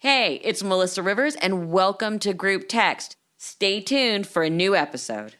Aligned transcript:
Hey, 0.00 0.40
it's 0.44 0.62
Melissa 0.62 1.02
Rivers, 1.02 1.34
and 1.34 1.72
welcome 1.72 2.20
to 2.20 2.32
Group 2.32 2.68
Text. 2.68 3.16
Stay 3.36 3.80
tuned 3.80 4.28
for 4.28 4.44
a 4.44 4.48
new 4.48 4.76
episode. 4.76 5.34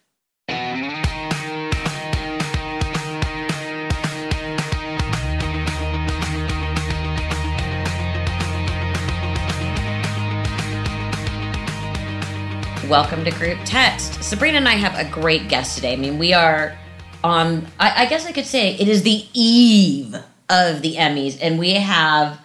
Welcome 12.88 13.24
to 13.26 13.30
Group 13.30 13.58
Text. 13.64 14.24
Sabrina 14.24 14.56
and 14.56 14.68
I 14.68 14.72
have 14.72 14.98
a 14.98 15.08
great 15.08 15.48
guest 15.48 15.76
today. 15.76 15.92
I 15.92 15.96
mean, 15.96 16.18
we 16.18 16.32
are 16.32 16.76
on, 17.22 17.64
I, 17.78 18.02
I 18.02 18.06
guess 18.06 18.26
I 18.26 18.32
could 18.32 18.44
say 18.44 18.74
it 18.74 18.88
is 18.88 19.04
the 19.04 19.24
eve 19.34 20.16
of 20.50 20.82
the 20.82 20.96
Emmys, 20.96 21.38
and 21.40 21.60
we 21.60 21.74
have 21.74 22.40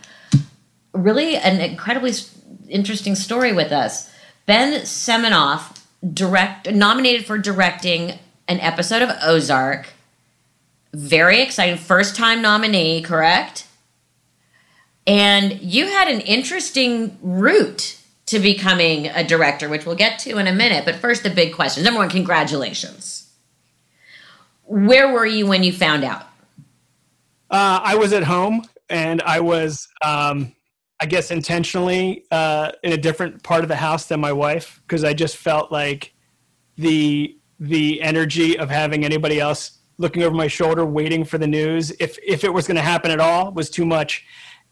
really 0.93 1.35
an 1.35 1.59
incredibly 1.59 2.13
interesting 2.69 3.15
story 3.15 3.51
with 3.53 3.71
us. 3.71 4.09
Ben 4.45 4.81
Semanoff, 4.81 5.79
direct 6.13 6.71
nominated 6.71 7.25
for 7.25 7.37
directing 7.37 8.19
an 8.47 8.59
episode 8.59 9.01
of 9.01 9.09
Ozark. 9.21 9.87
Very 10.93 11.41
exciting, 11.41 11.77
first 11.77 12.15
time 12.15 12.41
nominee, 12.41 13.01
correct? 13.01 13.67
And 15.07 15.59
you 15.61 15.87
had 15.87 16.07
an 16.07 16.21
interesting 16.21 17.17
route 17.21 17.97
to 18.27 18.39
becoming 18.39 19.07
a 19.07 19.23
director, 19.23 19.67
which 19.67 19.85
we'll 19.85 19.95
get 19.95 20.19
to 20.19 20.37
in 20.37 20.47
a 20.47 20.53
minute. 20.53 20.85
But 20.85 20.95
first, 20.95 21.23
the 21.23 21.29
big 21.29 21.53
question. 21.53 21.83
Number 21.83 21.99
one, 21.99 22.09
congratulations. 22.09 23.31
Where 24.63 25.11
were 25.11 25.25
you 25.25 25.45
when 25.45 25.63
you 25.63 25.73
found 25.73 26.03
out? 26.03 26.23
Uh, 27.49 27.81
I 27.83 27.95
was 27.95 28.13
at 28.13 28.23
home 28.23 28.65
and 28.89 29.21
I 29.21 29.41
was, 29.41 29.87
um, 30.03 30.53
I 31.03 31.05
guess, 31.05 31.31
intentionally 31.31 32.23
uh, 32.31 32.71
in 32.81 32.93
a 32.93 32.97
different 32.97 33.43
part 33.43 33.63
of 33.63 33.67
the 33.67 33.75
house 33.75 34.05
than 34.05 34.21
my 34.21 34.31
wife 34.31 34.81
because 34.87 35.03
I 35.03 35.13
just 35.13 35.35
felt 35.35 35.69
like 35.69 36.13
the 36.77 37.37
the 37.59 38.01
energy 38.01 38.57
of 38.57 38.69
having 38.69 39.03
anybody 39.03 39.41
else 39.41 39.79
looking 39.97 40.23
over 40.23 40.33
my 40.33 40.47
shoulder 40.47 40.85
waiting 40.85 41.25
for 41.25 41.37
the 41.37 41.45
news, 41.45 41.91
if 41.99 42.17
if 42.25 42.45
it 42.45 42.53
was 42.53 42.67
going 42.67 42.77
to 42.77 42.81
happen 42.81 43.11
at 43.11 43.19
all, 43.19 43.51
was 43.51 43.69
too 43.69 43.85
much. 43.85 44.23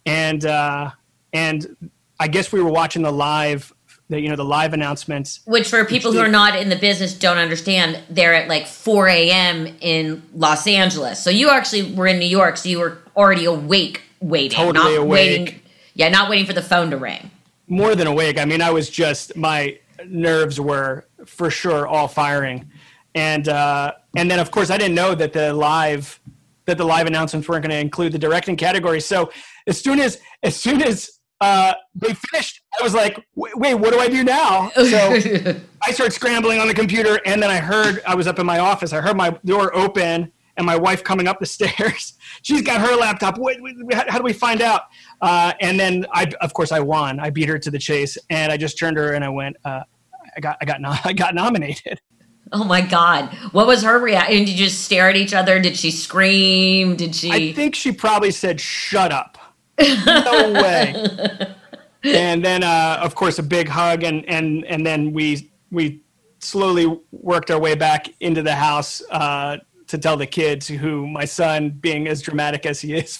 And 0.05 0.45
uh, 0.45 0.91
and 1.33 1.91
I 2.17 2.29
guess 2.29 2.53
we 2.53 2.61
were 2.61 2.71
watching 2.71 3.01
the 3.01 3.11
live, 3.11 3.73
the 4.07 4.21
you 4.21 4.29
know 4.29 4.37
the 4.37 4.45
live 4.45 4.73
announcements. 4.73 5.41
Which, 5.43 5.67
for 5.67 5.83
people 5.83 6.13
who 6.13 6.19
are 6.19 6.29
not 6.29 6.57
in 6.57 6.69
the 6.69 6.77
business, 6.77 7.13
don't 7.13 7.39
understand, 7.39 7.99
they're 8.09 8.33
at 8.33 8.47
like 8.47 8.67
4 8.67 9.09
a.m. 9.09 9.67
in 9.81 10.23
Los 10.33 10.65
Angeles. 10.65 11.21
So 11.21 11.29
you 11.29 11.49
actually 11.49 11.91
were 11.91 12.07
in 12.07 12.19
New 12.19 12.25
York, 12.25 12.55
so 12.55 12.69
you 12.69 12.79
were 12.79 12.99
already 13.17 13.43
awake, 13.43 14.03
waiting, 14.21 14.55
Totally 14.55 14.95
not 14.95 15.01
awake. 15.01 15.09
waiting. 15.09 15.60
Yeah, 15.93 16.09
not 16.09 16.29
waiting 16.29 16.45
for 16.45 16.53
the 16.53 16.61
phone 16.61 16.89
to 16.91 16.97
ring. 16.97 17.31
more 17.67 17.95
than 17.95 18.07
awake. 18.07 18.37
I 18.39 18.45
mean, 18.45 18.61
I 18.61 18.69
was 18.71 18.89
just 18.89 19.35
my 19.35 19.77
nerves 20.05 20.59
were 20.59 21.05
for 21.25 21.49
sure 21.49 21.87
all 21.87 22.07
firing, 22.07 22.69
and 23.15 23.47
uh, 23.47 23.93
and 24.15 24.29
then 24.29 24.39
of 24.39 24.51
course 24.51 24.69
I 24.69 24.77
didn't 24.77 24.95
know 24.95 25.15
that 25.15 25.33
the 25.33 25.53
live 25.53 26.19
that 26.65 26.77
the 26.77 26.83
live 26.85 27.07
announcements 27.07 27.47
weren't 27.47 27.63
going 27.63 27.71
to 27.71 27.79
include 27.79 28.11
the 28.13 28.19
directing 28.19 28.55
category. 28.55 28.99
So 29.01 29.31
as 29.67 29.79
soon 29.79 29.99
as 29.99 30.19
as 30.43 30.55
soon 30.55 30.81
as 30.81 31.11
uh, 31.39 31.73
they 31.95 32.13
finished, 32.13 32.61
I 32.79 32.83
was 32.83 32.93
like, 32.93 33.19
"Wait, 33.35 33.57
wait, 33.57 33.75
what 33.75 33.91
do 33.93 33.99
I 33.99 34.07
do 34.07 34.23
now?" 34.23 34.69
So 34.75 34.97
I 35.81 35.91
started 35.91 36.13
scrambling 36.13 36.59
on 36.59 36.67
the 36.67 36.73
computer, 36.73 37.19
and 37.25 37.41
then 37.41 37.49
I 37.49 37.57
heard 37.57 38.01
I 38.07 38.15
was 38.15 38.27
up 38.27 38.39
in 38.39 38.45
my 38.45 38.59
office. 38.59 38.91
I 38.93 39.01
heard 39.01 39.17
my 39.17 39.31
door 39.45 39.75
open. 39.75 40.31
And 40.57 40.65
my 40.65 40.75
wife 40.75 41.03
coming 41.03 41.27
up 41.27 41.39
the 41.39 41.45
stairs. 41.57 42.13
She's 42.41 42.61
got 42.61 42.81
her 42.81 42.95
laptop. 42.95 43.37
Wait, 43.37 43.57
wait, 43.61 43.75
how, 43.93 44.17
do 44.17 44.23
we 44.23 44.33
find 44.33 44.61
out? 44.61 44.83
Uh, 45.21 45.53
and 45.61 45.79
then 45.79 46.05
I, 46.13 46.31
of 46.41 46.53
course, 46.53 46.71
I 46.71 46.79
won. 46.79 47.19
I 47.19 47.29
beat 47.29 47.47
her 47.49 47.59
to 47.59 47.71
the 47.71 47.79
chase, 47.79 48.17
and 48.29 48.51
I 48.51 48.57
just 48.57 48.77
turned 48.77 48.97
her 48.97 49.13
and 49.13 49.23
I 49.23 49.29
went, 49.29 49.55
uh, 49.65 49.81
"I 50.35 50.39
got, 50.39 50.57
I 50.61 50.65
got, 50.65 50.81
no- 50.81 50.95
I 51.03 51.13
got 51.13 51.35
nominated." 51.35 52.01
Oh 52.53 52.65
my 52.65 52.81
God. 52.81 53.29
What 53.53 53.65
was 53.65 53.81
her 53.83 53.97
reaction? 53.97 54.39
Did 54.39 54.49
you 54.49 54.57
just 54.65 54.81
stare 54.83 55.09
at 55.09 55.15
each 55.15 55.33
other? 55.33 55.59
Did 55.59 55.77
she 55.77 55.89
scream? 55.89 56.97
Did 56.97 57.15
she? 57.15 57.31
I 57.31 57.53
think 57.53 57.75
she 57.75 57.91
probably 57.93 58.31
said, 58.31 58.59
"Shut 58.59 59.11
up." 59.11 59.37
No 60.05 60.51
way. 60.53 60.93
and 62.03 62.43
then, 62.43 62.63
uh, 62.63 62.99
of 63.01 63.15
course, 63.15 63.39
a 63.39 63.43
big 63.43 63.67
hug, 63.69 64.03
and 64.03 64.27
and 64.27 64.65
and 64.65 64.85
then 64.85 65.13
we 65.13 65.49
we 65.71 66.01
slowly 66.39 66.99
worked 67.11 67.51
our 67.51 67.59
way 67.59 67.75
back 67.75 68.07
into 68.19 68.41
the 68.41 68.55
house 68.55 69.01
uh, 69.11 69.57
to 69.91 69.97
tell 69.97 70.17
the 70.17 70.25
kids. 70.25 70.67
Who 70.67 71.07
my 71.07 71.25
son, 71.25 71.69
being 71.69 72.07
as 72.07 72.21
dramatic 72.21 72.65
as 72.65 72.81
he 72.81 72.95
is, 72.95 73.17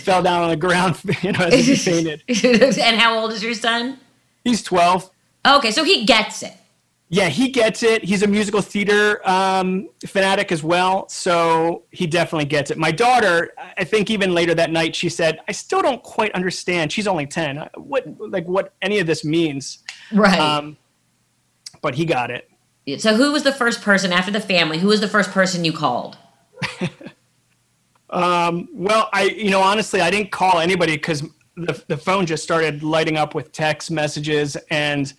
fell 0.00 0.22
down 0.22 0.42
on 0.42 0.50
the 0.50 0.56
ground, 0.56 0.98
you 1.22 1.32
know, 1.32 1.46
as 1.46 1.66
he 1.66 1.76
fainted. 1.76 2.22
and 2.28 2.98
how 2.98 3.18
old 3.18 3.32
is 3.32 3.42
your 3.42 3.54
son? 3.54 3.98
He's 4.44 4.62
twelve. 4.62 5.10
Okay, 5.46 5.70
so 5.70 5.84
he 5.84 6.04
gets 6.04 6.42
it. 6.42 6.54
Yeah, 7.12 7.28
he 7.28 7.48
gets 7.48 7.82
it. 7.82 8.04
He's 8.04 8.22
a 8.22 8.28
musical 8.28 8.60
theater 8.60 9.28
um, 9.28 9.88
fanatic 10.06 10.52
as 10.52 10.62
well, 10.62 11.08
so 11.08 11.82
he 11.90 12.06
definitely 12.06 12.44
gets 12.44 12.70
it. 12.70 12.78
My 12.78 12.92
daughter, 12.92 13.50
I 13.76 13.82
think 13.82 14.10
even 14.10 14.32
later 14.32 14.54
that 14.54 14.70
night, 14.70 14.94
she 14.94 15.08
said, 15.08 15.40
"I 15.48 15.52
still 15.52 15.82
don't 15.82 16.02
quite 16.04 16.32
understand." 16.32 16.92
She's 16.92 17.08
only 17.08 17.26
ten. 17.26 17.68
What 17.74 18.06
like 18.18 18.46
what 18.46 18.74
any 18.80 19.00
of 19.00 19.08
this 19.08 19.24
means? 19.24 19.80
Right. 20.12 20.38
Um, 20.38 20.76
but 21.82 21.96
he 21.96 22.04
got 22.04 22.30
it. 22.30 22.48
So 22.98 23.14
who 23.14 23.32
was 23.32 23.42
the 23.42 23.52
first 23.52 23.82
person 23.82 24.12
after 24.12 24.30
the 24.30 24.40
family? 24.40 24.78
Who 24.78 24.88
was 24.88 25.00
the 25.00 25.08
first 25.08 25.30
person 25.30 25.64
you 25.64 25.72
called? 25.72 26.18
Well, 28.80 29.08
I 29.12 29.24
you 29.24 29.50
know 29.50 29.60
honestly, 29.60 30.00
I 30.00 30.10
didn't 30.10 30.32
call 30.32 30.58
anybody 30.58 30.96
because 30.96 31.22
the 31.56 31.82
the 31.86 31.96
phone 31.96 32.26
just 32.26 32.42
started 32.42 32.82
lighting 32.82 33.16
up 33.16 33.34
with 33.34 33.52
text 33.52 33.90
messages, 33.90 34.56
and 34.70 35.12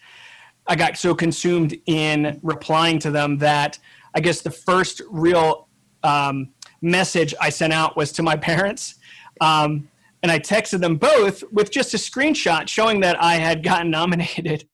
I 0.67 0.75
got 0.75 0.97
so 0.97 1.15
consumed 1.15 1.77
in 1.85 2.39
replying 2.43 2.99
to 2.99 3.11
them 3.11 3.37
that 3.37 3.79
I 4.15 4.19
guess 4.19 4.41
the 4.41 4.51
first 4.51 5.01
real 5.09 5.67
um, 6.03 6.49
message 6.81 7.33
I 7.39 7.49
sent 7.49 7.73
out 7.73 7.95
was 7.95 8.11
to 8.13 8.23
my 8.23 8.35
parents. 8.51 8.95
Um, 9.39 9.87
and 10.23 10.31
I 10.31 10.39
texted 10.39 10.81
them 10.81 10.97
both 10.97 11.43
with 11.51 11.71
just 11.71 11.93
a 11.93 11.97
screenshot 11.97 12.67
showing 12.67 12.99
that 13.01 13.21
I 13.21 13.35
had 13.35 13.63
gotten 13.63 13.89
nominated. 13.99 14.67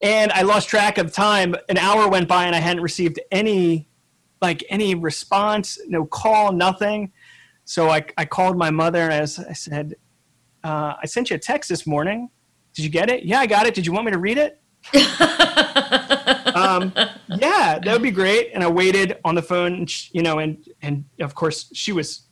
And 0.00 0.30
I 0.32 0.42
lost 0.42 0.68
track 0.68 0.98
of 0.98 1.12
time. 1.12 1.56
An 1.68 1.76
hour 1.78 2.08
went 2.08 2.28
by 2.28 2.46
and 2.46 2.54
I 2.54 2.60
hadn't 2.60 2.82
received 2.82 3.20
any, 3.32 3.88
like 4.40 4.64
any 4.68 4.94
response, 4.94 5.78
no 5.88 6.06
call, 6.06 6.52
nothing. 6.52 7.12
So 7.64 7.90
I, 7.90 8.04
I 8.16 8.24
called 8.24 8.56
my 8.56 8.70
mother 8.70 9.02
and 9.02 9.12
I, 9.12 9.20
was, 9.20 9.38
I 9.38 9.52
said, 9.52 9.96
uh, 10.64 10.94
I 11.02 11.06
sent 11.06 11.30
you 11.30 11.36
a 11.36 11.38
text 11.38 11.68
this 11.68 11.86
morning. 11.86 12.30
Did 12.74 12.84
you 12.84 12.90
get 12.90 13.10
it? 13.10 13.24
Yeah, 13.24 13.40
I 13.40 13.46
got 13.46 13.66
it. 13.66 13.74
Did 13.74 13.86
you 13.86 13.92
want 13.92 14.06
me 14.06 14.12
to 14.12 14.18
read 14.18 14.38
it? 14.38 14.60
um, 16.54 16.92
yeah, 17.28 17.78
that 17.82 17.88
would 17.88 18.02
be 18.02 18.10
great. 18.10 18.50
And 18.54 18.62
I 18.62 18.68
waited 18.68 19.18
on 19.24 19.34
the 19.34 19.42
phone, 19.42 19.86
you 20.12 20.22
know, 20.22 20.38
and 20.38 20.64
and 20.82 21.04
of 21.20 21.34
course 21.34 21.70
she 21.72 21.92
was, 21.92 22.28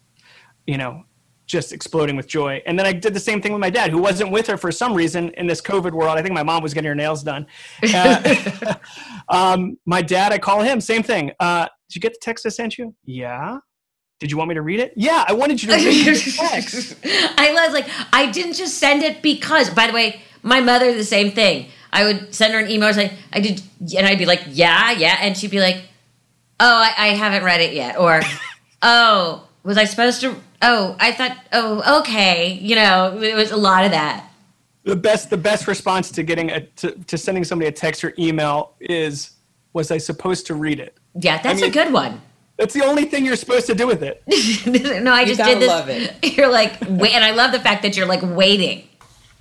you 0.66 0.78
know, 0.78 1.04
just 1.47 1.73
exploding 1.73 2.17
with 2.17 2.27
joy. 2.27 2.61
And 2.67 2.79
then 2.79 2.87
I 2.87 2.93
did 2.93 3.15
the 3.15 3.21
same 3.21 3.41
thing 3.41 3.53
with 3.53 3.61
my 3.61 3.71
dad, 3.71 3.91
who 3.91 3.99
wasn't 3.99 4.31
with 4.31 4.47
her 4.49 4.57
for 4.57 4.73
some 4.73 4.95
reason 4.95 5.31
in 5.31 5.47
this 5.47 5.61
COVID 5.61 5.93
world. 5.93 6.19
I 6.19 6.23
think 6.23 6.34
my 6.34 6.43
mom 6.43 6.62
was 6.62 6.75
getting 6.75 6.89
her 6.89 6.95
nails 6.95 7.23
done. 7.23 7.47
Uh, 7.95 8.75
um, 9.29 9.79
my 9.87 10.03
dad, 10.03 10.33
I 10.33 10.39
call 10.39 10.61
him, 10.61 10.81
same 10.81 11.03
thing. 11.03 11.33
Uh, 11.41 11.67
did 11.89 11.97
you 11.97 12.01
get 12.01 12.12
the 12.12 12.19
text 12.21 12.45
I 12.45 12.49
sent 12.49 12.79
you? 12.79 12.95
Yeah. 13.05 13.59
Did 14.19 14.31
you 14.31 14.37
want 14.37 14.49
me 14.49 14.55
to 14.55 14.62
read 14.62 14.81
it? 14.81 14.93
Yeah, 14.97 15.25
I 15.27 15.33
wanted 15.34 15.62
you 15.62 15.71
to 15.71 15.77
read 15.77 16.07
the 16.07 16.33
text. 16.37 16.97
I 17.05 17.53
was 17.53 17.73
like, 17.73 17.87
I 18.13 18.31
didn't 18.31 18.55
just 18.55 18.78
send 18.78 19.03
it 19.03 19.23
because. 19.23 19.71
By 19.71 19.87
the 19.87 19.93
way, 19.93 20.21
my 20.43 20.61
mother 20.61 20.95
the 20.95 21.05
same 21.05 21.31
thing. 21.31 21.69
I 21.93 22.05
would 22.05 22.34
send 22.34 22.53
her 22.55 22.59
an 22.59 22.71
email 22.71 22.95
like, 22.95 23.13
I 23.33 23.41
did, 23.41 23.63
and 23.97 24.07
I'd 24.07 24.19
be 24.19 24.27
like, 24.27 24.43
yeah, 24.49 24.91
yeah, 24.93 25.17
and 25.21 25.37
she'd 25.37 25.51
be 25.51 25.61
like, 25.61 25.77
oh, 26.61 26.83
I, 26.83 26.93
I 26.99 27.07
haven't 27.09 27.45
read 27.45 27.61
it 27.61 27.73
yet, 27.73 27.99
or 27.99 28.21
oh, 28.83 29.49
was 29.63 29.78
I 29.78 29.84
supposed 29.84 30.21
to? 30.23 30.37
Oh, 30.62 30.97
I 30.99 31.12
thought, 31.12 31.37
oh, 31.53 32.00
okay, 32.00 32.55
you 32.55 32.75
know, 32.77 33.21
it 33.21 33.34
was 33.34 33.50
a 33.50 33.56
lot 33.56 33.84
of 33.84 33.91
that. 33.93 34.31
the 34.84 34.97
best 34.97 35.31
the 35.31 35.37
best 35.37 35.67
response 35.69 36.11
to 36.12 36.22
getting 36.22 36.51
a 36.51 36.60
to, 36.60 36.92
to 36.92 37.19
sending 37.19 37.45
somebody 37.45 37.69
a 37.69 37.72
text 37.72 38.03
or 38.04 38.15
email 38.19 38.72
is 38.80 39.33
was 39.72 39.91
I 39.91 39.98
supposed 39.98 40.47
to 40.47 40.54
read 40.54 40.80
it? 40.80 40.97
Yeah, 41.15 41.41
that's 41.42 41.60
mean- 41.60 41.71
a 41.71 41.72
good 41.72 41.92
one. 41.92 42.21
That's 42.59 42.72
the 42.72 42.83
only 42.86 43.04
thing 43.04 43.27
you're 43.27 43.36
supposed 43.36 43.66
to 43.66 43.75
do 43.75 43.86
with 43.86 44.03
it. 44.03 44.22
no, 45.03 45.13
I 45.13 45.27
just 45.27 45.36
gotta 45.36 45.53
did 45.53 45.60
this. 45.63 45.69
love 45.69 45.91
it. 45.91 46.16
You're 46.39 46.48
like, 46.51 46.78
wait, 46.89 47.13
and 47.13 47.22
I 47.22 47.33
love 47.33 47.53
the 47.53 47.60
fact 47.60 47.83
that 47.83 47.98
you're 47.98 48.07
like 48.07 48.22
waiting, 48.22 48.89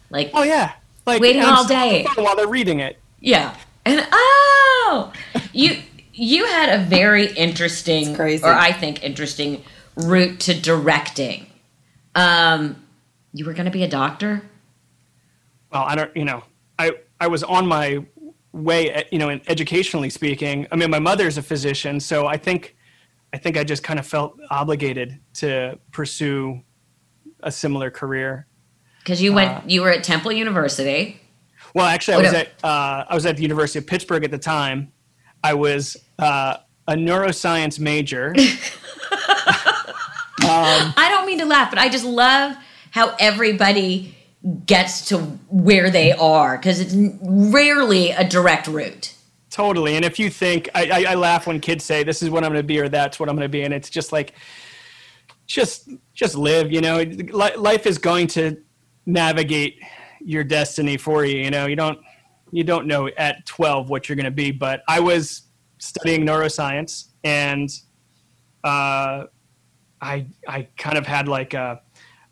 like, 0.10 0.32
Oh 0.34 0.44
yeah, 0.44 0.74
like 1.06 1.22
Waiting 1.22 1.42
all 1.42 1.64
still 1.64 1.80
the 1.80 2.04
day. 2.04 2.06
while 2.18 2.36
they're 2.36 2.46
reading 2.50 2.82
it. 2.82 3.00
Yeah. 3.22 3.56
And 3.86 4.06
oh, 4.12 5.14
you 5.54 5.78
you 6.14 6.46
had 6.46 6.78
a 6.78 6.84
very 6.84 7.28
interesting, 7.34 8.16
crazy. 8.16 8.44
or 8.44 8.52
I 8.52 8.74
think 8.74 9.02
interesting, 9.02 9.64
route 9.96 10.40
to 10.42 10.60
directing. 10.60 11.48
Um, 12.16 12.84
you 13.34 13.46
were 13.46 13.54
going 13.54 13.66
to 13.66 13.72
be 13.72 13.84
a 13.84 13.88
doctor. 13.88 14.42
Well, 15.72 15.84
I 15.84 15.96
don't, 15.96 16.16
you 16.16 16.26
know, 16.26 16.44
I 16.80 16.94
I 17.20 17.28
was 17.28 17.44
on 17.44 17.68
my 17.68 18.06
way, 18.52 19.06
you 19.12 19.20
know, 19.20 19.30
in 19.30 19.42
educationally 19.48 20.10
speaking. 20.10 20.68
I 20.72 20.76
mean, 20.76 20.90
my 20.90 21.00
mother's 21.00 21.38
a 21.38 21.42
physician, 21.42 22.00
so 22.00 22.28
I 22.28 22.38
think 22.38 22.76
I 23.34 23.38
think 23.38 23.58
I 23.58 23.64
just 23.64 23.84
kind 23.84 24.00
of 24.00 24.08
felt 24.08 24.40
obligated 24.50 25.20
to 25.36 25.78
pursue 25.92 26.62
a 27.44 27.52
similar 27.52 27.92
career. 27.92 28.48
Because 29.00 29.22
you 29.22 29.34
went, 29.34 29.70
you 29.70 29.82
were 29.82 29.92
at 29.92 30.04
Temple 30.04 30.32
University. 30.32 31.20
Well, 31.74 31.86
actually, 31.86 32.16
I 32.16 32.22
was 32.22 32.34
at 32.34 32.48
uh, 32.64 33.06
I 33.10 33.14
was 33.14 33.26
at 33.26 33.36
the 33.36 33.42
University 33.44 33.80
of 33.80 33.88
Pittsburgh 33.88 34.24
at 34.24 34.32
the 34.32 34.38
time. 34.38 34.94
I 35.44 35.54
was 35.54 35.98
uh, 36.18 36.58
a 36.88 36.94
neuroscience 36.94 37.80
major. 37.80 38.34
I 40.48 41.10
don't 41.10 41.26
mean 41.26 41.40
to 41.40 41.46
laugh, 41.46 41.70
but 41.70 41.80
I 41.80 41.90
just 41.90 42.06
love 42.06 42.56
how 42.92 43.16
everybody 43.20 44.16
gets 44.66 45.06
to 45.10 45.18
where 45.50 45.90
they 45.90 46.12
are 46.12 46.58
because 46.58 46.80
it's 46.80 46.96
rarely 47.22 48.12
a 48.12 48.28
direct 48.28 48.68
route. 48.68 49.14
Totally. 49.50 49.96
And 49.96 50.04
if 50.04 50.20
you 50.20 50.30
think, 50.30 50.70
I, 50.76 50.90
I, 50.90 51.12
I 51.12 51.16
laugh 51.16 51.48
when 51.48 51.60
kids 51.60 51.84
say, 51.84 52.04
"This 52.04 52.22
is 52.22 52.30
what 52.30 52.44
I'm 52.44 52.52
going 52.52 52.62
to 52.62 52.68
be," 52.68 52.80
or 52.80 52.90
"That's 52.90 53.20
what 53.20 53.30
I'm 53.30 53.36
going 53.36 53.46
to 53.46 53.50
be," 53.50 53.64
and 53.64 53.74
it's 53.74 53.90
just 53.90 54.12
like, 54.12 54.34
just 55.48 55.90
just 56.14 56.36
live. 56.36 56.72
You 56.72 56.82
know, 56.82 57.04
life 57.32 57.86
is 57.86 57.98
going 57.98 58.28
to 58.28 58.58
navigate 59.06 59.80
your 60.20 60.44
destiny 60.44 60.98
for 60.98 61.24
you. 61.24 61.38
You 61.38 61.52
know, 61.52 61.68
you 61.68 61.76
don't 61.76 62.00
you 62.52 62.64
don't 62.64 62.88
know 62.88 63.08
at 63.18 63.46
12 63.46 63.90
what 63.90 64.10
you're 64.10 64.16
going 64.16 64.26
to 64.26 64.32
be. 64.32 64.52
But 64.52 64.84
I 64.88 65.00
was 65.00 65.44
studying 65.78 66.26
neuroscience, 66.26 67.12
and 67.24 67.70
uh, 68.64 69.26
I 70.06 70.28
I 70.48 70.68
kind 70.78 70.98
of 70.98 71.08
had 71.08 71.28
like 71.28 71.54
a 71.54 71.82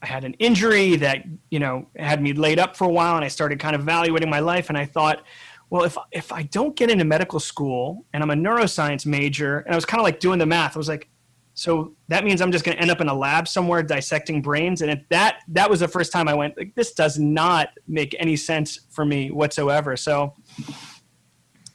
I 0.02 0.06
had 0.06 0.24
an 0.26 0.34
injury 0.36 0.96
that 0.98 1.24
you 1.50 1.60
know 1.60 1.88
had 1.96 2.22
me 2.22 2.34
laid 2.34 2.60
up 2.60 2.76
for 2.76 2.86
a 2.86 2.90
while, 2.90 3.16
and 3.16 3.26
I 3.26 3.30
started 3.30 3.60
kind 3.60 3.76
of 3.76 3.82
evaluating 3.82 4.30
my 4.30 4.40
life, 4.40 4.70
and 4.70 4.78
I 4.78 4.86
thought, 4.86 5.24
well, 5.70 5.84
if 5.84 5.98
if 6.12 6.32
I 6.32 6.44
don't 6.44 6.76
get 6.76 6.92
into 6.92 7.06
medical 7.06 7.40
school 7.40 8.06
and 8.14 8.22
I'm 8.22 8.30
a 8.30 8.36
neuroscience 8.36 9.06
major, 9.06 9.60
and 9.60 9.74
I 9.74 9.76
was 9.76 9.86
kind 9.86 10.00
of 10.00 10.04
like 10.04 10.20
doing 10.20 10.40
the 10.40 10.46
math, 10.46 10.76
I 10.76 10.80
was 10.80 10.90
like, 10.90 11.10
so 11.56 11.96
that 12.10 12.24
means 12.24 12.42
I'm 12.42 12.52
just 12.52 12.66
going 12.66 12.76
to 12.76 12.82
end 12.82 12.92
up 12.92 13.02
in 13.02 13.08
a 13.08 13.14
lab 13.14 13.48
somewhere 13.48 13.82
dissecting 13.82 14.42
brains, 14.42 14.82
and 14.82 14.92
it, 14.92 15.06
that 15.10 15.40
that 15.50 15.70
was 15.70 15.80
the 15.80 15.88
first 15.88 16.12
time 16.12 16.28
I 16.28 16.34
went, 16.34 16.58
like, 16.58 16.76
this 16.76 16.94
does 16.94 17.18
not 17.18 17.70
make 17.88 18.16
any 18.20 18.36
sense 18.36 18.82
for 18.90 19.06
me 19.06 19.32
whatsoever. 19.32 19.98
So 19.98 20.34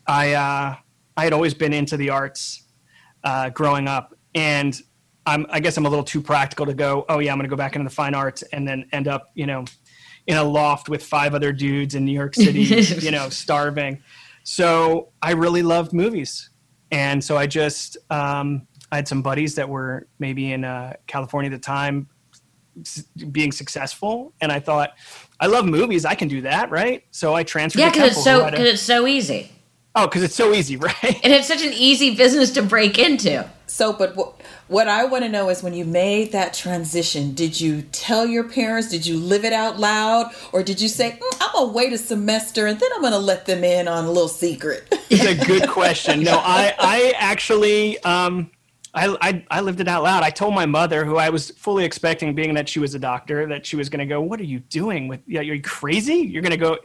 I 0.07 0.35
uh, 0.35 0.77
I 1.17 1.25
had 1.25 1.33
always 1.33 1.55
been 1.55 1.73
into 1.73 1.97
the 1.97 2.11
arts 2.11 2.65
uh, 3.25 3.51
growing 3.51 3.89
up, 3.89 4.15
and 4.35 4.81
I'm, 5.29 5.47
I 5.51 5.61
guess 5.61 5.77
I'm 5.77 5.87
a 5.87 5.89
little 5.89 6.05
too 6.05 6.21
practical 6.21 6.67
to 6.67 6.75
go. 6.75 7.05
Oh 7.09 7.19
yeah, 7.19 7.33
I'm 7.33 7.39
going 7.39 7.49
to 7.49 7.51
go 7.51 7.57
back 7.57 7.77
into 7.77 7.89
the 7.89 7.95
fine 7.95 8.15
arts, 8.15 8.43
and 8.53 8.67
then 8.67 8.89
end 8.93 9.09
up, 9.09 9.31
you 9.35 9.47
know, 9.47 9.65
in 10.27 10.37
a 10.37 10.45
loft 10.45 10.89
with 10.89 11.03
five 11.03 11.35
other 11.35 11.53
dudes 11.53 11.95
in 11.95 12.05
New 12.05 12.13
York 12.13 12.35
City, 12.35 12.63
you 13.01 13.11
know, 13.11 13.29
starving. 13.29 14.03
So 14.45 15.11
I 15.23 15.33
really 15.33 15.63
loved 15.63 15.93
movies, 15.93 16.51
and 16.91 17.23
so 17.23 17.37
I 17.37 17.47
just 17.47 17.97
um, 18.11 18.67
I 18.91 18.97
had 18.97 19.09
some 19.09 19.23
buddies 19.23 19.55
that 19.57 19.69
were 19.69 20.07
maybe 20.19 20.53
in 20.53 20.65
uh, 20.65 20.95
California 21.07 21.51
at 21.51 21.55
the 21.55 21.65
time, 21.65 22.09
being 23.31 23.53
successful, 23.53 24.33
and 24.41 24.51
I 24.51 24.61
thought, 24.61 24.93
I 25.41 25.47
love 25.47 25.67
movies, 25.67 26.05
I 26.05 26.15
can 26.15 26.29
do 26.29 26.43
that, 26.43 26.71
right? 26.71 27.05
So 27.11 27.35
I 27.35 27.43
transferred. 27.43 27.81
Yeah, 27.81 27.91
because 27.91 28.13
it's 28.13 28.25
so 28.25 28.51
because 28.51 28.67
it's 28.67 28.83
so 28.83 29.07
easy, 29.07 29.53
oh, 29.95 30.07
because 30.07 30.23
it's 30.23 30.35
so 30.35 30.55
easy, 30.55 30.77
right? 30.89 31.21
and 31.23 31.33
it's 31.33 31.49
such 31.49 31.65
an 31.65 31.73
easy 31.73 32.15
business 32.15 32.51
to 32.53 32.63
break 32.63 32.99
into. 32.99 33.49
So, 33.67 33.93
but 33.93 34.17
what, 34.17 34.38
what 34.69 34.87
I 34.87 35.07
want 35.07 35.25
to 35.25 35.31
know 35.31 35.49
is 35.49 35.63
when 35.63 35.75
you 35.75 35.85
made 35.85 36.33
that 36.33 36.53
transition, 36.53 37.35
did 37.35 37.59
you 37.59 37.83
tell 37.91 38.27
your 38.27 38.45
parents? 38.45 38.91
Did 38.91 39.07
you 39.07 39.19
live 39.19 39.45
it 39.45 39.53
out 39.53 39.81
loud? 39.81 40.31
Or 40.53 40.63
did 40.63 40.81
you 40.81 40.89
say, 40.89 41.13
"Mm, 41.13 41.39
I'm 41.41 41.53
going 41.53 41.69
to 41.69 41.73
wait 41.73 41.93
a 41.95 41.99
semester 41.99 42.67
and 42.67 42.79
then 42.79 42.91
I'm 42.95 43.01
going 43.01 43.15
to 43.15 43.19
let 43.19 43.47
them 43.47 43.65
in 43.65 43.89
on 43.89 44.05
a 44.05 44.11
little 44.11 44.29
secret? 44.29 44.95
It's 45.11 45.25
a 45.25 45.47
good 45.47 45.71
question. 45.71 46.23
No, 46.23 46.39
I, 46.45 46.75
I 46.79 47.15
actually, 47.17 47.99
um, 48.01 48.51
I, 48.93 49.17
I, 49.23 49.47
I 49.51 49.61
lived 49.63 49.81
it 49.81 49.89
out 49.89 50.03
loud. 50.03 50.23
I 50.23 50.29
told 50.29 50.55
my 50.55 50.67
mother, 50.67 51.03
who 51.07 51.17
I 51.17 51.31
was 51.31 51.51
fully 51.53 51.87
expecting, 51.87 52.35
being 52.35 52.53
that 52.55 52.69
she 52.69 52.79
was 52.79 52.95
a 52.95 52.99
doctor, 52.99 53.47
that 53.47 53.65
she 53.65 53.77
was 53.77 53.89
going 53.89 54.01
to 54.01 54.07
go, 54.07 54.21
"What 54.21 54.39
are 54.39 54.45
you 54.45 54.61
doing? 54.61 55.09
With 55.09 55.21
yeah, 55.27 55.41
you're 55.41 55.59
crazy. 55.61 56.17
You're 56.17 56.43
going 56.43 56.53
to 56.53 56.59
go." 56.59 56.77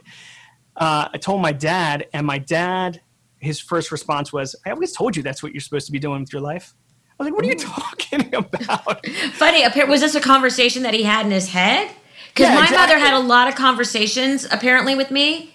Uh, 0.74 1.08
I 1.12 1.18
told 1.18 1.42
my 1.42 1.52
dad, 1.52 2.06
and 2.14 2.26
my 2.26 2.38
dad, 2.38 3.02
his 3.40 3.60
first 3.60 3.92
response 3.92 4.32
was, 4.32 4.56
"I 4.64 4.70
always 4.70 4.92
told 4.92 5.16
you 5.16 5.22
that's 5.22 5.42
what 5.42 5.52
you're 5.52 5.60
supposed 5.60 5.84
to 5.86 5.92
be 5.92 5.98
doing 5.98 6.20
with 6.20 6.32
your 6.32 6.42
life." 6.42 6.74
I 7.18 7.22
was 7.22 7.30
like, 7.30 7.34
"What 7.36 7.44
are 7.44 7.48
you 7.48 7.54
talking 7.58 8.34
about?" 8.34 9.06
Funny, 9.32 9.64
was 9.86 10.00
this 10.00 10.14
a 10.14 10.20
conversation 10.20 10.82
that 10.82 10.94
he 10.94 11.02
had 11.04 11.26
in 11.26 11.32
his 11.32 11.48
head? 11.48 11.90
Because 12.34 12.48
Yeah, 12.48 12.54
my 12.60 12.70
mother 12.70 12.98
had 12.98 13.14
a 13.14 13.20
lot 13.20 13.46
of 13.48 13.54
conversations 13.54 14.46
apparently 14.50 14.94
with 14.96 15.10
me 15.10 15.54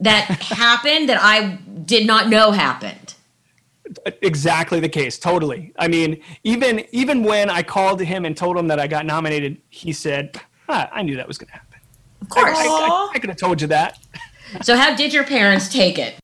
that 0.00 0.24
happened 0.40 1.08
that 1.08 1.18
I 1.20 1.56
did 1.84 2.06
not 2.06 2.28
know 2.28 2.50
happened. 2.52 3.14
exactly 4.20 4.80
the 4.80 4.88
case 4.88 5.18
totally 5.18 5.72
i 5.78 5.88
mean 5.88 6.20
even 6.44 6.84
even 6.92 7.22
when 7.22 7.48
i 7.48 7.62
called 7.62 7.98
him 8.02 8.26
and 8.26 8.36
told 8.36 8.54
him 8.58 8.68
that 8.68 8.78
i 8.78 8.86
got 8.86 9.06
nominated 9.06 9.56
he 9.70 9.94
said 9.94 10.38
ah, 10.68 10.86
i 10.92 11.00
knew 11.02 11.16
that 11.16 11.26
was 11.26 11.38
going 11.38 11.46
to 11.48 11.54
happen 11.54 11.78
Of 12.20 12.28
course. 12.28 12.58
I, 12.58 12.66
I, 12.66 13.10
I 13.14 13.18
could 13.18 13.30
have 13.30 13.38
told 13.38 13.62
you 13.62 13.66
that 13.68 13.98
so, 14.62 14.76
how 14.76 14.94
did 14.94 15.14
your 15.14 15.24
parents 15.24 15.68
take 15.72 15.98
it? 15.98 16.18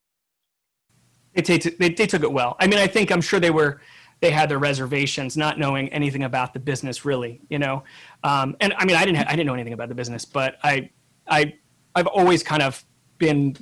they, 1.34 1.40
take, 1.42 1.78
they, 1.78 1.88
they 1.88 2.06
took 2.06 2.22
it 2.22 2.30
well 2.30 2.54
i 2.60 2.66
mean 2.66 2.78
i 2.78 2.86
think 2.86 3.10
i'm 3.10 3.22
sure 3.22 3.40
they 3.40 3.50
were 3.50 3.80
they 4.24 4.30
had 4.30 4.48
their 4.48 4.58
reservations 4.58 5.36
not 5.36 5.58
knowing 5.58 5.88
anything 5.90 6.24
about 6.24 6.52
the 6.54 6.60
business 6.60 7.04
really 7.04 7.40
you 7.48 7.58
know? 7.58 7.84
Um, 8.22 8.56
and 8.60 8.72
i 8.78 8.84
mean 8.84 8.96
i 8.96 9.04
didn't 9.04 9.18
ha- 9.18 9.26
i 9.28 9.36
didn't 9.36 9.46
know 9.46 9.54
anything 9.54 9.74
about 9.74 9.88
the 9.88 9.94
business 9.94 10.24
but 10.24 10.56
i 10.62 10.90
i 11.28 11.54
i've 11.94 12.06
always 12.06 12.42
kind 12.42 12.62
of 12.62 12.84
been 13.18 13.56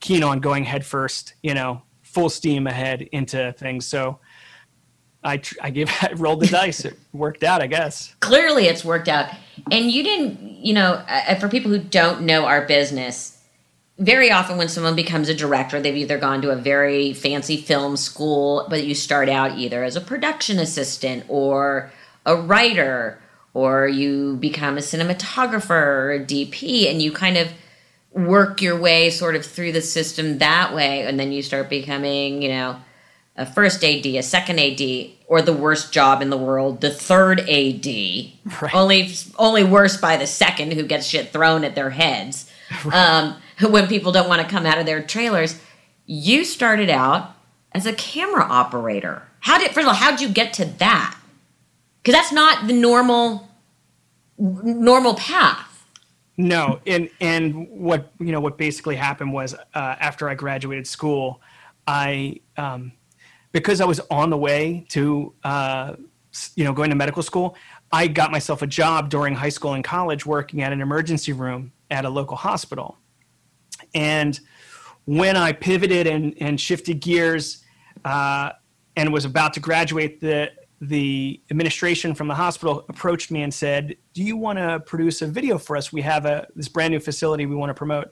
keen 0.00 0.22
on 0.22 0.40
going 0.40 0.64
head 0.64 0.84
first 0.84 1.34
you 1.42 1.54
know 1.54 1.82
full 2.16 2.30
steam 2.30 2.66
ahead 2.66 3.02
into 3.12 3.52
things. 3.58 3.84
So 3.84 4.20
i 5.22 5.36
tr- 5.36 5.56
i 5.60 5.68
gave 5.68 5.90
i 6.00 6.12
rolled 6.16 6.40
the 6.40 6.46
dice. 6.46 6.86
It 6.86 6.98
worked 7.12 7.44
out 7.44 7.60
i 7.60 7.66
guess. 7.66 8.16
Clearly, 8.20 8.68
it's 8.68 8.84
worked 8.84 9.08
out. 9.08 9.28
And 9.70 9.90
you 9.90 10.02
didn't, 10.02 10.40
you 10.40 10.72
know, 10.72 11.04
uh, 11.08 11.34
for 11.34 11.48
people 11.48 11.70
who 11.70 11.78
don't 11.78 12.22
know 12.22 12.46
our 12.46 12.66
business, 12.66 13.35
very 13.98 14.30
often 14.30 14.58
when 14.58 14.68
someone 14.68 14.94
becomes 14.94 15.28
a 15.28 15.34
director, 15.34 15.80
they've 15.80 15.96
either 15.96 16.18
gone 16.18 16.42
to 16.42 16.50
a 16.50 16.56
very 16.56 17.12
fancy 17.14 17.56
film 17.56 17.96
school, 17.96 18.66
but 18.68 18.84
you 18.84 18.94
start 18.94 19.28
out 19.28 19.56
either 19.56 19.84
as 19.84 19.96
a 19.96 20.00
production 20.00 20.58
assistant 20.58 21.24
or 21.28 21.90
a 22.26 22.36
writer, 22.36 23.18
or 23.54 23.88
you 23.88 24.36
become 24.36 24.76
a 24.76 24.82
cinematographer 24.82 25.70
or 25.70 26.12
a 26.12 26.20
DP, 26.20 26.90
and 26.90 27.00
you 27.00 27.10
kind 27.10 27.38
of 27.38 27.48
work 28.12 28.60
your 28.60 28.78
way 28.78 29.08
sort 29.08 29.34
of 29.34 29.46
through 29.46 29.72
the 29.72 29.80
system 29.80 30.38
that 30.38 30.74
way, 30.74 31.06
and 31.06 31.18
then 31.18 31.32
you 31.32 31.42
start 31.42 31.70
becoming, 31.70 32.42
you 32.42 32.50
know, 32.50 32.76
a 33.38 33.46
first 33.46 33.82
AD, 33.84 34.06
a 34.06 34.22
second 34.22 34.58
AD, 34.58 35.10
or 35.26 35.40
the 35.40 35.52
worst 35.52 35.92
job 35.92 36.20
in 36.20 36.30
the 36.30 36.36
world, 36.36 36.80
the 36.80 36.90
third 36.90 37.40
AD. 37.40 37.86
Right. 38.62 38.74
Only, 38.74 39.12
only 39.38 39.64
worse 39.64 39.96
by 39.96 40.16
the 40.16 40.26
second, 40.26 40.72
who 40.72 40.84
gets 40.84 41.06
shit 41.06 41.32
thrown 41.32 41.64
at 41.64 41.74
their 41.74 41.90
heads. 41.90 42.48
Um, 42.92 43.36
when 43.70 43.86
people 43.86 44.12
don't 44.12 44.28
want 44.28 44.42
to 44.42 44.48
come 44.48 44.66
out 44.66 44.76
of 44.78 44.86
their 44.86 45.02
trailers, 45.02 45.58
you 46.04 46.44
started 46.44 46.90
out 46.90 47.34
as 47.72 47.86
a 47.86 47.92
camera 47.92 48.44
operator. 48.44 49.22
How 49.40 49.58
did 49.58 49.70
first 49.72 49.86
of 49.86 49.88
all, 49.88 49.94
how 49.94 50.10
did 50.10 50.20
you 50.20 50.28
get 50.28 50.52
to 50.54 50.64
that? 50.64 51.16
Because 52.02 52.18
that's 52.18 52.32
not 52.32 52.66
the 52.66 52.72
normal 52.72 53.48
normal 54.38 55.14
path. 55.14 55.84
No, 56.36 56.80
and 56.86 57.08
and 57.20 57.68
what 57.70 58.12
you 58.18 58.32
know 58.32 58.40
what 58.40 58.58
basically 58.58 58.96
happened 58.96 59.32
was 59.32 59.54
uh, 59.54 59.58
after 59.74 60.28
I 60.28 60.34
graduated 60.34 60.86
school, 60.86 61.40
I 61.86 62.40
um, 62.56 62.92
because 63.52 63.80
I 63.80 63.86
was 63.86 64.00
on 64.10 64.30
the 64.30 64.36
way 64.36 64.84
to 64.90 65.32
uh, 65.44 65.96
you 66.54 66.64
know 66.64 66.72
going 66.72 66.90
to 66.90 66.96
medical 66.96 67.22
school, 67.22 67.56
I 67.90 68.06
got 68.06 68.30
myself 68.30 68.60
a 68.60 68.66
job 68.66 69.08
during 69.08 69.34
high 69.34 69.48
school 69.48 69.72
and 69.72 69.82
college 69.82 70.26
working 70.26 70.60
at 70.62 70.72
an 70.72 70.82
emergency 70.82 71.32
room 71.32 71.72
at 71.90 72.04
a 72.04 72.10
local 72.10 72.36
hospital, 72.36 72.98
and 73.94 74.38
when 75.06 75.36
I 75.36 75.52
pivoted 75.52 76.06
and, 76.06 76.34
and 76.40 76.60
shifted 76.60 77.00
gears 77.00 77.64
uh, 78.04 78.50
and 78.96 79.12
was 79.12 79.24
about 79.24 79.54
to 79.54 79.60
graduate, 79.60 80.20
the 80.20 80.50
the 80.82 81.40
administration 81.50 82.14
from 82.14 82.28
the 82.28 82.34
hospital 82.34 82.84
approached 82.90 83.30
me 83.30 83.42
and 83.42 83.54
said, 83.54 83.96
"Do 84.12 84.22
you 84.22 84.36
want 84.36 84.58
to 84.58 84.80
produce 84.80 85.22
a 85.22 85.26
video 85.26 85.58
for 85.58 85.76
us? 85.76 85.92
We 85.92 86.02
have 86.02 86.26
a 86.26 86.46
this 86.54 86.68
brand 86.68 86.92
new 86.92 87.00
facility 87.00 87.46
we 87.46 87.54
want 87.54 87.70
to 87.70 87.74
promote." 87.74 88.08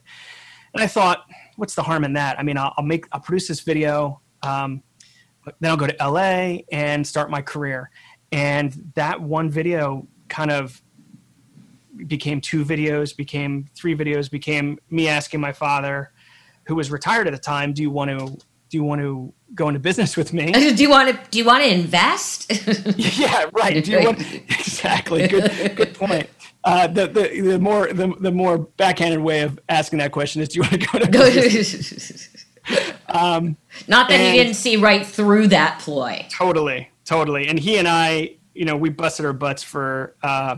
And 0.73 0.81
I 0.81 0.87
thought, 0.87 1.25
"What's 1.57 1.75
the 1.75 1.83
harm 1.83 2.03
in 2.03 2.13
that? 2.13 2.39
I 2.39 2.43
mean, 2.43 2.57
I'll, 2.57 2.73
I'll 2.77 2.85
make 2.85 3.05
I'll 3.11 3.19
produce 3.19 3.47
this 3.47 3.59
video, 3.59 4.21
um, 4.41 4.81
then 5.59 5.69
I'll 5.69 5.77
go 5.77 5.87
to 5.87 5.95
LA 5.99 6.61
and 6.71 7.05
start 7.05 7.29
my 7.29 7.41
career." 7.41 7.91
And 8.31 8.91
that 8.95 9.21
one 9.21 9.49
video 9.49 10.07
kind 10.27 10.49
of 10.49 10.81
became 12.07 12.41
two 12.41 12.65
videos, 12.65 13.15
became 13.15 13.67
three 13.75 13.95
videos, 13.95 14.29
became 14.29 14.79
me 14.89 15.07
asking 15.07 15.39
my 15.39 15.51
father, 15.51 16.11
who 16.67 16.75
was 16.75 16.91
retired 16.91 17.27
at 17.27 17.33
the 17.33 17.39
time, 17.39 17.73
"Do 17.73 17.81
you 17.81 17.89
want 17.89 18.11
to 18.11 18.37
do 18.69 18.77
you 18.77 18.83
want 18.83 19.01
to 19.01 19.33
go 19.53 19.67
into 19.67 19.79
business 19.79 20.17
with 20.17 20.33
me?" 20.33 20.51
do 20.51 20.83
you 20.83 20.89
want 20.89 21.09
to 21.09 21.29
do 21.31 21.37
you 21.39 21.45
want 21.45 21.63
to 21.63 21.71
invest? 21.71 22.51
yeah, 22.97 23.45
right. 23.53 23.83
Do 23.83 23.91
you 23.91 24.05
want 24.05 24.19
exactly? 24.49 25.27
Good, 25.27 25.75
good 25.75 25.93
point. 25.93 26.29
Uh, 26.63 26.87
the, 26.87 27.07
the 27.07 27.41
the 27.41 27.59
more 27.59 27.93
the, 27.93 28.13
the 28.19 28.31
more 28.31 28.57
backhanded 28.57 29.19
way 29.19 29.41
of 29.41 29.59
asking 29.69 29.99
that 29.99 30.11
question 30.11 30.41
is, 30.41 30.49
do 30.49 30.55
you 30.55 30.61
want 30.63 30.81
to 30.81 30.87
go 30.87 30.99
to? 30.99 31.11
business? 31.11 32.45
Not 33.87 34.09
that 34.09 34.19
he 34.19 34.31
didn't 34.37 34.55
see 34.55 34.77
right 34.77 35.05
through 35.05 35.49
that 35.49 35.79
ploy. 35.79 36.25
Totally, 36.29 36.89
totally. 37.05 37.47
And 37.47 37.59
he 37.59 37.77
and 37.77 37.87
I, 37.87 38.35
you 38.53 38.65
know, 38.65 38.75
we 38.75 38.89
busted 38.89 39.25
our 39.25 39.33
butts 39.33 39.61
for 39.63 40.15
uh, 40.23 40.57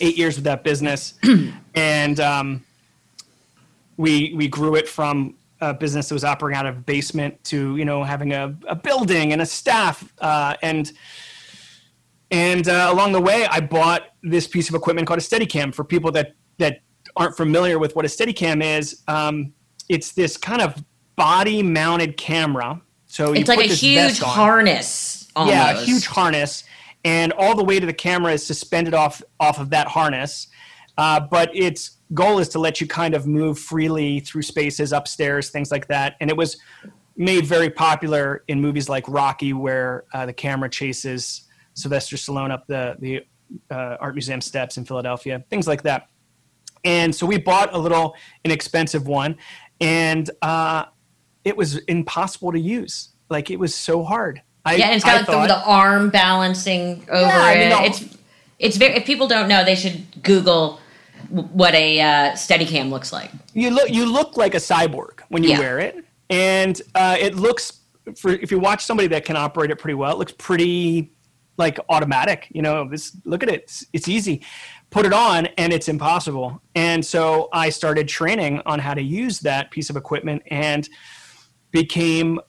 eight 0.00 0.16
years 0.16 0.36
with 0.36 0.44
that 0.44 0.64
business, 0.64 1.14
and 1.74 2.20
um, 2.20 2.64
we 3.96 4.32
we 4.34 4.48
grew 4.48 4.74
it 4.74 4.88
from 4.88 5.36
a 5.60 5.74
business 5.74 6.08
that 6.08 6.14
was 6.14 6.24
operating 6.24 6.58
out 6.58 6.66
of 6.66 6.78
a 6.78 6.80
basement 6.80 7.42
to 7.44 7.76
you 7.76 7.84
know 7.84 8.02
having 8.02 8.32
a, 8.32 8.56
a 8.66 8.74
building 8.74 9.32
and 9.32 9.42
a 9.42 9.46
staff 9.46 10.12
uh, 10.20 10.54
and 10.62 10.92
and 12.30 12.68
uh, 12.68 12.88
along 12.90 13.12
the 13.12 13.20
way 13.20 13.46
I 13.46 13.60
bought 13.60 14.08
this 14.22 14.46
piece 14.46 14.68
of 14.68 14.74
equipment 14.74 15.06
called 15.06 15.18
a 15.18 15.22
Steadicam 15.22 15.74
for 15.74 15.84
people 15.84 16.12
that 16.12 16.34
that 16.58 16.80
aren't 17.16 17.36
familiar 17.36 17.78
with 17.78 17.96
what 17.96 18.04
a 18.04 18.08
Steadicam 18.08 18.62
is. 18.62 19.02
Um, 19.08 19.52
it's 19.88 20.12
this 20.12 20.36
kind 20.36 20.62
of 20.62 20.82
body 21.16 21.62
mounted 21.62 22.16
camera. 22.16 22.80
So 23.06 23.32
it's 23.32 23.48
like 23.48 23.58
a 23.58 23.64
huge 23.64 24.20
harness. 24.20 25.28
Almost. 25.34 25.54
Yeah, 25.54 25.70
a 25.70 25.84
huge 25.84 26.06
harness, 26.06 26.64
and 27.04 27.32
all 27.32 27.54
the 27.56 27.64
weight 27.64 27.82
of 27.82 27.86
the 27.86 27.94
camera 27.94 28.32
is 28.32 28.44
suspended 28.46 28.94
off 28.94 29.22
off 29.38 29.58
of 29.58 29.70
that 29.70 29.88
harness. 29.88 30.48
Uh, 30.98 31.20
but 31.20 31.50
its 31.54 31.98
goal 32.12 32.38
is 32.38 32.48
to 32.48 32.58
let 32.58 32.80
you 32.80 32.86
kind 32.86 33.14
of 33.14 33.26
move 33.26 33.58
freely 33.58 34.20
through 34.20 34.42
spaces, 34.42 34.92
upstairs, 34.92 35.50
things 35.50 35.70
like 35.70 35.86
that. 35.88 36.16
And 36.20 36.28
it 36.28 36.36
was 36.36 36.58
made 37.16 37.46
very 37.46 37.70
popular 37.70 38.44
in 38.48 38.60
movies 38.60 38.88
like 38.88 39.04
Rocky, 39.08 39.52
where 39.52 40.04
uh, 40.12 40.26
the 40.26 40.32
camera 40.32 40.68
chases 40.68 41.48
Sylvester 41.74 42.16
Stallone 42.16 42.50
up 42.50 42.66
the 42.66 42.96
the 42.98 43.20
uh, 43.70 43.96
art 44.00 44.14
museum 44.14 44.40
steps 44.40 44.76
in 44.76 44.84
Philadelphia, 44.84 45.44
things 45.50 45.66
like 45.66 45.82
that. 45.82 46.08
And 46.84 47.14
so 47.14 47.26
we 47.26 47.38
bought 47.38 47.74
a 47.74 47.78
little 47.78 48.14
inexpensive 48.44 49.06
one, 49.06 49.36
and 49.80 50.30
uh, 50.42 50.86
it 51.44 51.56
was 51.56 51.76
impossible 51.78 52.52
to 52.52 52.60
use. 52.60 53.10
Like 53.28 53.50
it 53.50 53.58
was 53.58 53.74
so 53.74 54.02
hard. 54.02 54.42
I, 54.64 54.76
yeah, 54.76 54.86
and 54.86 54.96
it's 54.96 55.04
got 55.04 55.24
thought, 55.24 55.48
the, 55.48 55.64
arm 55.64 56.10
balancing 56.10 57.06
over 57.08 57.20
yeah, 57.20 57.50
it. 57.50 57.72
I 57.72 57.80
mean, 57.80 57.90
it's 57.90 58.18
it's 58.58 58.76
very. 58.76 58.94
If 58.94 59.06
people 59.06 59.26
don't 59.26 59.48
know, 59.48 59.64
they 59.64 59.74
should 59.74 60.22
Google 60.22 60.80
what 61.30 61.74
a 61.74 62.00
uh, 62.00 62.32
Steadicam 62.32 62.90
looks 62.90 63.12
like. 63.12 63.30
You 63.54 63.70
look 63.70 63.90
you 63.90 64.10
look 64.10 64.36
like 64.36 64.54
a 64.54 64.58
cyborg 64.58 65.20
when 65.28 65.42
you 65.42 65.50
yeah. 65.50 65.58
wear 65.58 65.78
it, 65.78 66.04
and 66.28 66.80
uh, 66.94 67.16
it 67.18 67.36
looks 67.36 67.80
for 68.16 68.32
if 68.32 68.50
you 68.50 68.58
watch 68.58 68.84
somebody 68.84 69.08
that 69.08 69.24
can 69.24 69.36
operate 69.36 69.70
it 69.70 69.76
pretty 69.76 69.94
well, 69.94 70.12
it 70.12 70.18
looks 70.18 70.32
pretty 70.32 71.12
like 71.56 71.78
automatic. 71.88 72.48
You 72.50 72.62
know, 72.62 72.88
this 72.88 73.16
look 73.24 73.42
at 73.42 73.48
it, 73.48 73.62
it's, 73.62 73.86
it's 73.92 74.08
easy. 74.08 74.42
Put 74.90 75.06
it 75.06 75.12
on, 75.12 75.46
and 75.56 75.72
it's 75.72 75.88
impossible. 75.88 76.60
And 76.74 77.04
so 77.04 77.48
I 77.52 77.70
started 77.70 78.08
training 78.08 78.60
on 78.66 78.80
how 78.80 78.92
to 78.92 79.02
use 79.02 79.38
that 79.40 79.70
piece 79.70 79.88
of 79.88 79.96
equipment, 79.96 80.42
and 80.50 80.88
became 81.70 82.40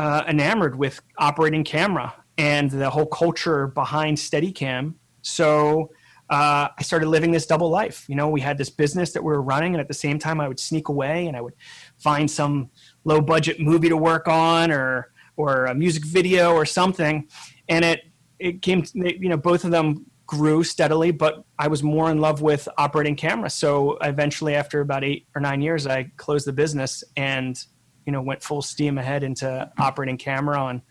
uh, 0.00 0.24
enamored 0.26 0.78
with 0.78 1.02
operating 1.18 1.62
camera 1.62 2.14
and 2.38 2.70
the 2.70 2.88
whole 2.88 3.04
culture 3.04 3.66
behind 3.66 4.16
Steadicam. 4.16 4.94
So 5.20 5.90
uh, 6.30 6.68
I 6.78 6.82
started 6.82 7.08
living 7.08 7.32
this 7.32 7.44
double 7.44 7.68
life. 7.68 8.06
You 8.08 8.16
know, 8.16 8.30
we 8.30 8.40
had 8.40 8.56
this 8.56 8.70
business 8.70 9.12
that 9.12 9.22
we 9.22 9.30
were 9.30 9.42
running, 9.42 9.74
and 9.74 9.80
at 9.80 9.88
the 9.88 10.00
same 10.06 10.18
time, 10.18 10.40
I 10.40 10.48
would 10.48 10.58
sneak 10.58 10.88
away 10.88 11.26
and 11.26 11.36
I 11.36 11.42
would 11.42 11.52
find 11.98 12.30
some 12.30 12.70
low 13.04 13.20
budget 13.20 13.60
movie 13.60 13.90
to 13.90 13.96
work 13.96 14.26
on, 14.26 14.70
or 14.70 15.12
or 15.36 15.66
a 15.66 15.74
music 15.74 16.06
video 16.06 16.54
or 16.54 16.64
something. 16.64 17.28
And 17.68 17.84
it 17.84 18.00
it 18.38 18.62
came, 18.62 18.84
you 18.94 19.28
know, 19.28 19.36
both 19.36 19.64
of 19.64 19.70
them 19.70 20.06
grew 20.24 20.64
steadily, 20.64 21.10
but 21.10 21.44
I 21.58 21.68
was 21.68 21.82
more 21.82 22.10
in 22.10 22.20
love 22.20 22.40
with 22.40 22.66
operating 22.78 23.16
camera. 23.16 23.50
So 23.50 23.98
eventually, 24.00 24.54
after 24.54 24.80
about 24.80 25.04
eight 25.04 25.26
or 25.34 25.42
nine 25.42 25.60
years, 25.60 25.86
I 25.86 26.04
closed 26.16 26.46
the 26.46 26.54
business 26.54 27.04
and 27.18 27.62
you 28.10 28.12
know 28.12 28.20
went 28.20 28.42
full 28.42 28.60
steam 28.60 28.98
ahead 28.98 29.22
into 29.22 29.70
operating 29.78 30.18
camera 30.18 30.58
on 30.58 30.82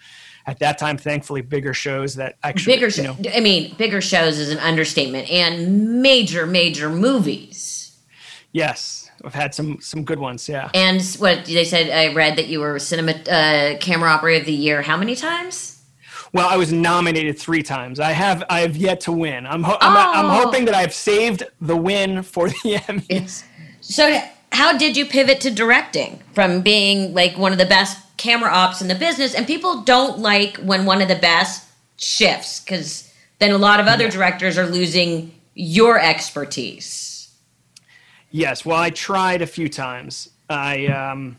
at 0.45 0.57
that 0.59 0.77
time 0.77 0.97
thankfully 0.97 1.41
bigger 1.41 1.73
shows 1.73 2.15
that 2.15 2.37
actually 2.43 2.77
bigger 2.77 2.87
you 2.87 3.03
know, 3.03 3.17
i 3.35 3.41
mean 3.41 3.75
bigger 3.75 3.99
shows 3.99 4.39
is 4.39 4.49
an 4.49 4.57
understatement 4.59 5.29
and 5.29 6.01
major 6.01 6.45
major 6.45 6.89
movies 6.89 7.99
yes 8.53 9.11
i've 9.25 9.33
had 9.33 9.53
some 9.53 9.81
some 9.81 10.05
good 10.05 10.17
ones 10.17 10.47
yeah 10.47 10.69
and 10.73 11.03
what 11.19 11.43
they 11.43 11.65
said 11.65 11.89
i 11.89 12.13
read 12.13 12.37
that 12.37 12.47
you 12.47 12.61
were 12.61 12.79
cinema 12.79 13.11
uh, 13.11 13.77
camera 13.79 14.09
operator 14.09 14.39
of 14.39 14.45
the 14.45 14.53
year 14.53 14.81
how 14.81 14.95
many 14.95 15.15
times 15.15 15.75
well, 16.31 16.47
I 16.47 16.57
was 16.57 16.71
nominated 16.71 17.39
three 17.39 17.63
times. 17.63 17.99
I 17.99 18.11
have 18.11 18.43
I 18.51 18.59
have 18.59 18.77
yet 18.77 18.99
to 19.01 19.11
win. 19.11 19.47
I'm 19.47 19.63
ho- 19.63 19.79
I'm, 19.81 19.97
oh. 19.97 20.11
I'm, 20.13 20.43
hoping 20.43 20.65
that 20.65 20.75
I've 20.75 20.93
saved 20.93 21.41
the 21.59 21.75
win 21.75 22.21
for 22.21 22.49
the 22.49 22.55
Emmys. 22.87 23.45
So, 23.81 24.21
how 24.51 24.77
did 24.77 24.97
you 24.97 25.05
pivot 25.05 25.41
to 25.41 25.51
directing 25.51 26.21
from 26.33 26.61
being 26.61 27.13
like 27.13 27.37
one 27.37 27.51
of 27.51 27.57
the 27.57 27.65
best 27.65 27.97
camera 28.17 28.51
ops 28.51 28.81
in 28.81 28.87
the 28.87 28.95
business, 28.95 29.33
and 29.33 29.47
people 29.47 29.81
don't 29.81 30.19
like 30.19 30.57
when 30.57 30.85
one 30.85 31.01
of 31.01 31.07
the 31.07 31.15
best 31.15 31.67
shifts 31.97 32.59
because 32.59 33.11
then 33.39 33.51
a 33.51 33.57
lot 33.57 33.79
of 33.79 33.87
other 33.87 34.05
yeah. 34.05 34.09
directors 34.09 34.57
are 34.57 34.65
losing 34.65 35.33
your 35.55 35.99
expertise. 35.99 37.33
Yes, 38.31 38.65
well, 38.65 38.77
I 38.77 38.89
tried 38.91 39.41
a 39.41 39.47
few 39.47 39.69
times. 39.69 40.29
I, 40.49 40.87
um, 40.87 41.37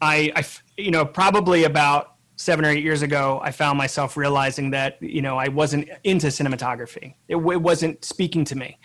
I, 0.00 0.32
I, 0.34 0.44
you 0.76 0.90
know, 0.90 1.04
probably 1.04 1.64
about 1.64 2.14
seven 2.36 2.64
or 2.64 2.70
eight 2.70 2.84
years 2.84 3.02
ago, 3.02 3.40
I 3.42 3.50
found 3.50 3.76
myself 3.76 4.16
realizing 4.16 4.70
that 4.70 4.96
you 5.02 5.20
know 5.20 5.36
I 5.36 5.48
wasn't 5.48 5.88
into 6.04 6.28
cinematography. 6.28 7.14
It, 7.28 7.36
it 7.36 7.62
wasn't 7.62 8.04
speaking 8.04 8.44
to 8.46 8.56
me, 8.56 8.78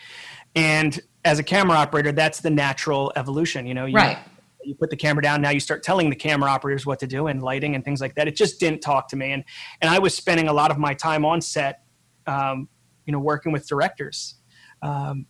and 0.54 1.00
as 1.24 1.38
a 1.38 1.42
camera 1.42 1.76
operator, 1.76 2.12
that's 2.12 2.40
the 2.40 2.50
natural 2.50 3.12
evolution. 3.16 3.66
You 3.66 3.74
know, 3.74 3.86
you, 3.86 3.96
right. 3.96 4.18
you 4.62 4.74
put 4.74 4.90
the 4.90 4.96
camera 4.96 5.22
down 5.22 5.40
now 5.40 5.50
you 5.50 5.60
start 5.60 5.82
telling 5.82 6.10
the 6.10 6.16
camera 6.16 6.50
operators 6.50 6.84
what 6.86 6.98
to 7.00 7.06
do 7.06 7.26
and 7.26 7.42
lighting 7.42 7.74
and 7.74 7.84
things 7.84 8.00
like 8.00 8.14
that. 8.16 8.28
It 8.28 8.36
just 8.36 8.60
didn't 8.60 8.80
talk 8.80 9.08
to 9.08 9.16
me. 9.16 9.32
And 9.32 9.44
and 9.80 9.90
i 9.90 9.98
was 9.98 10.14
spending 10.14 10.48
a 10.48 10.52
lot 10.52 10.70
of 10.70 10.78
my 10.78 10.94
time 10.94 11.24
on 11.24 11.40
set 11.40 11.82
um, 12.26 12.68
you 13.06 13.12
know 13.12 13.18
working 13.18 13.52
with 13.52 13.66
directors 13.68 14.36
um, 14.82 15.26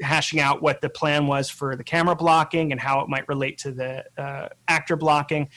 hashing 0.00 0.40
out 0.40 0.62
what 0.62 0.80
the 0.80 0.88
plan 0.88 1.26
was 1.26 1.50
for 1.50 1.76
the 1.76 1.84
camera 1.84 2.14
blocking 2.14 2.72
and 2.72 2.80
how 2.80 3.00
it 3.00 3.08
might 3.08 3.26
relate 3.28 3.58
to 3.58 3.72
the 3.72 4.04
uh, 4.16 4.48
actor 4.68 4.96
blocking 4.96 5.48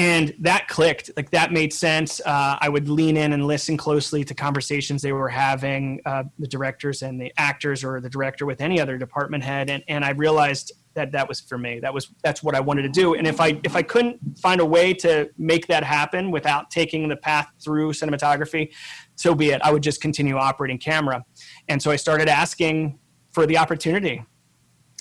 and 0.00 0.34
that 0.38 0.66
clicked. 0.66 1.10
Like 1.14 1.30
that 1.30 1.52
made 1.52 1.72
sense. 1.74 2.20
Uh, 2.24 2.56
i 2.60 2.68
would 2.68 2.88
lean 2.88 3.16
in 3.18 3.34
and 3.34 3.46
listen 3.46 3.76
closely 3.76 4.24
to 4.24 4.34
conversations 4.34 5.02
they 5.02 5.12
were 5.12 5.28
having 5.28 6.00
uh, 6.06 6.24
the 6.38 6.48
directors 6.48 7.02
and 7.02 7.20
the 7.20 7.30
actors 7.36 7.84
or 7.84 8.00
the 8.00 8.08
director 8.08 8.46
with 8.46 8.62
any 8.62 8.80
other 8.80 8.96
department 8.96 9.44
head. 9.44 9.68
And, 9.68 9.84
and 9.88 10.04
i 10.04 10.10
realized 10.10 10.72
that 10.94 11.12
that 11.12 11.28
was 11.28 11.40
for 11.40 11.56
me. 11.56 11.78
That 11.80 11.92
was 11.92 12.08
that's 12.24 12.42
what 12.42 12.54
i 12.54 12.60
wanted 12.60 12.82
to 12.82 12.88
do. 12.88 13.14
And 13.14 13.26
if 13.26 13.40
i 13.40 13.60
if 13.62 13.76
i 13.76 13.82
couldn't 13.82 14.18
find 14.38 14.60
a 14.60 14.64
way 14.64 14.94
to 14.94 15.28
make 15.36 15.66
that 15.66 15.84
happen 15.84 16.30
without 16.30 16.70
taking 16.70 17.08
the 17.08 17.16
path 17.16 17.48
through 17.62 17.92
cinematography 17.92 18.70
so 19.16 19.34
be 19.34 19.50
it. 19.50 19.60
I 19.62 19.70
would 19.70 19.82
just 19.82 20.00
continue 20.00 20.36
operating 20.36 20.78
camera. 20.78 21.22
And 21.68 21.80
so 21.82 21.90
i 21.90 21.96
started 21.96 22.28
asking 22.28 22.98
for 23.32 23.44
the 23.44 23.58
opportunity 23.58 24.24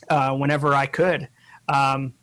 uh, 0.10 0.36
whenever 0.36 0.76
i 0.76 0.86
could. 0.86 1.30
Um, 1.70 2.14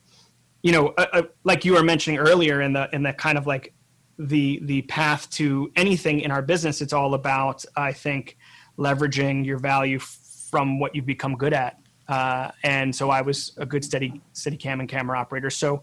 you 0.67 0.73
know 0.73 0.89
uh, 0.99 1.07
uh, 1.13 1.23
like 1.45 1.65
you 1.65 1.73
were 1.73 1.83
mentioning 1.83 2.19
earlier 2.19 2.61
in 2.63 2.73
the 2.73 2.89
in 2.93 3.03
the 3.03 3.13
kind 3.13 3.39
of 3.39 3.47
like 3.47 3.75
the 4.19 4.61
the 4.63 4.83
path 4.83 5.29
to 5.31 5.71
anything 5.77 6.21
in 6.21 6.31
our 6.31 6.43
business 6.43 6.81
it's 6.81 6.93
all 6.93 7.15
about 7.15 7.65
i 7.77 7.93
think 7.93 8.37
leveraging 8.79 9.45
your 9.45 9.59
value 9.59 9.99
from 9.99 10.79
what 10.81 10.95
you've 10.95 11.07
become 11.07 11.35
good 11.37 11.53
at 11.53 11.79
uh, 12.09 12.51
and 12.63 12.95
so 12.95 13.11
I 13.11 13.21
was 13.21 13.53
a 13.57 13.67
good 13.67 13.85
steady 13.85 14.21
Steadicam 14.35 14.81
and 14.81 14.89
camera 14.89 15.19
operator. 15.19 15.51
So 15.51 15.83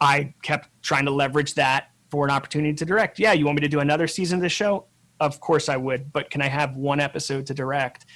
I 0.00 0.34
kept 0.42 0.68
trying 0.82 1.04
to 1.04 1.10
leverage 1.10 1.54
that 1.54 1.90
for 2.10 2.24
an 2.24 2.30
opportunity 2.30 2.74
to 2.74 2.84
direct. 2.84 3.18
Yeah, 3.18 3.32
you 3.32 3.44
want 3.44 3.56
me 3.56 3.62
to 3.62 3.68
do 3.68 3.80
another 3.80 4.06
season 4.06 4.36
of 4.36 4.42
the 4.42 4.48
show? 4.48 4.86
Of 5.20 5.40
course 5.40 5.68
I 5.68 5.76
would, 5.76 6.12
but 6.12 6.30
can 6.30 6.40
I 6.40 6.48
have 6.48 6.76
one 6.76 7.00
episode 7.00 7.44
to 7.46 7.54
direct? 7.54 8.06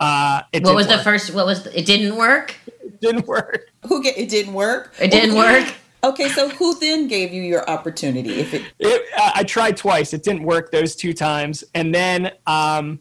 Uh, 0.00 0.42
what 0.52 0.74
was 0.74 0.86
work. 0.86 0.98
the 0.98 1.04
first? 1.04 1.34
What 1.34 1.46
was 1.46 1.62
the, 1.64 1.78
it? 1.78 1.86
Didn't 1.86 2.16
work. 2.16 2.56
It 2.66 3.00
didn't 3.00 3.26
work. 3.26 3.70
Who 3.86 4.02
get 4.02 4.18
it? 4.18 4.28
Didn't 4.28 4.54
work. 4.54 4.94
It 5.00 5.10
didn't 5.10 5.36
okay. 5.36 5.62
work. 5.62 5.74
Okay, 6.04 6.28
so 6.28 6.50
who 6.50 6.78
then 6.80 7.08
gave 7.08 7.32
you 7.32 7.40
your 7.40 7.66
opportunity? 7.66 8.34
If 8.34 8.52
it, 8.52 8.62
it 8.78 9.06
uh, 9.16 9.30
I 9.36 9.42
tried 9.42 9.78
twice, 9.78 10.12
it 10.12 10.22
didn't 10.22 10.42
work 10.42 10.70
those 10.70 10.94
two 10.94 11.14
times, 11.14 11.64
and 11.74 11.94
then 11.94 12.30
um, 12.46 13.00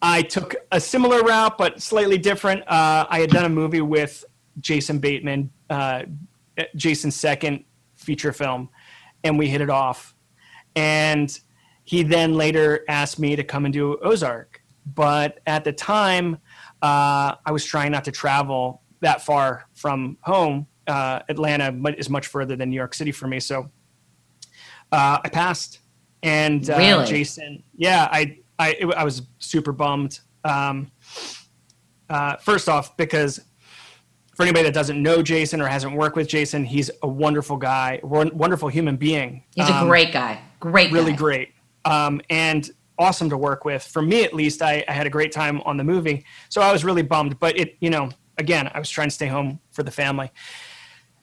I 0.00 0.22
took 0.22 0.54
a 0.70 0.80
similar 0.80 1.18
route, 1.22 1.58
but 1.58 1.82
slightly 1.82 2.16
different. 2.16 2.62
Uh, 2.68 3.06
I 3.10 3.18
had 3.18 3.30
done 3.30 3.44
a 3.44 3.48
movie 3.48 3.80
with 3.80 4.24
Jason 4.60 5.00
Bateman, 5.00 5.50
uh, 5.68 6.02
Jason's 6.76 7.16
second 7.16 7.64
feature 7.96 8.32
film, 8.32 8.68
and 9.24 9.36
we 9.36 9.48
hit 9.48 9.60
it 9.60 9.70
off. 9.70 10.14
And 10.76 11.36
he 11.82 12.04
then 12.04 12.34
later 12.34 12.84
asked 12.88 13.18
me 13.18 13.34
to 13.34 13.42
come 13.42 13.64
and 13.64 13.74
do 13.74 13.98
Ozark. 14.00 14.62
But 14.94 15.40
at 15.46 15.64
the 15.64 15.72
time, 15.72 16.38
uh, 16.82 17.34
I 17.44 17.50
was 17.50 17.64
trying 17.64 17.92
not 17.92 18.04
to 18.04 18.12
travel 18.12 18.82
that 19.00 19.22
far 19.22 19.66
from 19.74 20.16
home. 20.22 20.66
Uh, 20.86 21.20
Atlanta 21.28 21.74
is 21.98 22.08
much 22.08 22.28
further 22.28 22.54
than 22.56 22.70
New 22.70 22.76
York 22.76 22.94
City 22.94 23.12
for 23.12 23.26
me. 23.26 23.40
So 23.40 23.70
uh, 24.92 25.18
I 25.24 25.28
passed. 25.28 25.80
And 26.22 26.68
uh, 26.70 26.78
really? 26.78 27.06
Jason, 27.06 27.62
yeah, 27.76 28.08
I 28.10 28.38
I 28.58 28.70
it, 28.80 28.86
I 28.94 29.04
was 29.04 29.22
super 29.38 29.72
bummed. 29.72 30.20
Um, 30.44 30.90
uh, 32.08 32.36
first 32.36 32.68
off, 32.68 32.96
because 32.96 33.40
for 34.34 34.42
anybody 34.42 34.64
that 34.64 34.74
doesn't 34.74 35.00
know 35.00 35.22
Jason 35.22 35.60
or 35.60 35.68
hasn't 35.68 35.94
worked 35.94 36.16
with 36.16 36.28
Jason, 36.28 36.64
he's 36.64 36.90
a 37.02 37.08
wonderful 37.08 37.56
guy, 37.56 38.00
wonderful 38.02 38.68
human 38.68 38.96
being. 38.96 39.44
He's 39.54 39.68
um, 39.68 39.86
a 39.86 39.88
great 39.88 40.12
guy, 40.12 40.40
great, 40.58 40.90
really 40.90 41.12
guy. 41.12 41.16
great. 41.16 41.48
Um, 41.84 42.20
and 42.30 42.68
awesome 42.98 43.28
to 43.30 43.36
work 43.36 43.64
with. 43.64 43.82
For 43.82 44.02
me, 44.02 44.24
at 44.24 44.34
least, 44.34 44.62
I, 44.62 44.84
I 44.88 44.92
had 44.92 45.06
a 45.06 45.10
great 45.10 45.32
time 45.32 45.60
on 45.62 45.76
the 45.76 45.84
movie. 45.84 46.24
So 46.48 46.60
I 46.60 46.72
was 46.72 46.84
really 46.84 47.02
bummed. 47.02 47.38
But 47.38 47.58
it, 47.58 47.76
you 47.80 47.90
know, 47.90 48.10
again, 48.38 48.70
I 48.74 48.78
was 48.78 48.90
trying 48.90 49.08
to 49.08 49.14
stay 49.14 49.26
home 49.26 49.60
for 49.72 49.82
the 49.82 49.90
family. 49.90 50.30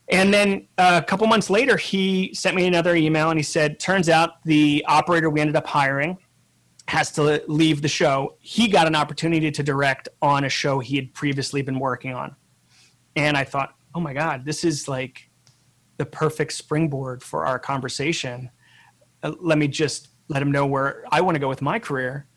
And 0.09 0.33
then 0.33 0.67
uh, 0.77 0.99
a 1.01 1.05
couple 1.05 1.25
months 1.27 1.49
later, 1.49 1.77
he 1.77 2.33
sent 2.33 2.55
me 2.55 2.67
another 2.67 2.95
email 2.95 3.29
and 3.29 3.39
he 3.39 3.43
said, 3.43 3.79
Turns 3.79 4.09
out 4.09 4.43
the 4.43 4.83
operator 4.87 5.29
we 5.29 5.39
ended 5.39 5.55
up 5.55 5.67
hiring 5.67 6.17
has 6.87 7.11
to 7.11 7.43
leave 7.47 7.81
the 7.81 7.87
show. 7.87 8.35
He 8.39 8.67
got 8.67 8.87
an 8.87 8.95
opportunity 8.95 9.51
to 9.51 9.63
direct 9.63 10.09
on 10.21 10.43
a 10.43 10.49
show 10.49 10.79
he 10.79 10.95
had 10.95 11.13
previously 11.13 11.61
been 11.61 11.79
working 11.79 12.13
on. 12.13 12.35
And 13.15 13.37
I 13.37 13.43
thought, 13.43 13.75
oh 13.95 13.99
my 13.99 14.13
God, 14.13 14.43
this 14.43 14.63
is 14.63 14.87
like 14.87 15.29
the 15.97 16.05
perfect 16.05 16.53
springboard 16.53 17.23
for 17.23 17.45
our 17.45 17.59
conversation. 17.59 18.49
Uh, 19.21 19.33
let 19.39 19.57
me 19.57 19.67
just 19.67 20.09
let 20.27 20.41
him 20.41 20.51
know 20.51 20.65
where 20.65 21.03
I 21.11 21.21
want 21.21 21.35
to 21.35 21.39
go 21.39 21.49
with 21.49 21.61
my 21.61 21.79
career. 21.79 22.27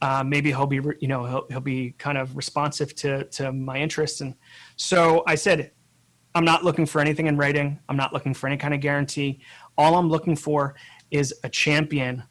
Uh, 0.00 0.22
maybe 0.24 0.50
he'll 0.50 0.66
be, 0.66 0.80
you 1.00 1.08
know, 1.08 1.24
he'll, 1.24 1.46
he'll 1.50 1.60
be 1.60 1.92
kind 1.98 2.18
of 2.18 2.36
responsive 2.36 2.94
to, 2.96 3.24
to 3.24 3.52
my 3.52 3.78
interests. 3.78 4.20
And 4.20 4.34
so 4.76 5.24
I 5.26 5.34
said, 5.34 5.72
I'm 6.34 6.44
not 6.44 6.64
looking 6.64 6.86
for 6.86 7.00
anything 7.00 7.26
in 7.26 7.36
writing. 7.36 7.80
I'm 7.88 7.96
not 7.96 8.12
looking 8.12 8.34
for 8.34 8.46
any 8.46 8.56
kind 8.56 8.74
of 8.74 8.80
guarantee. 8.80 9.40
All 9.76 9.96
I'm 9.96 10.08
looking 10.08 10.36
for 10.36 10.76
is 11.10 11.34
a 11.42 11.48
champion 11.48 12.22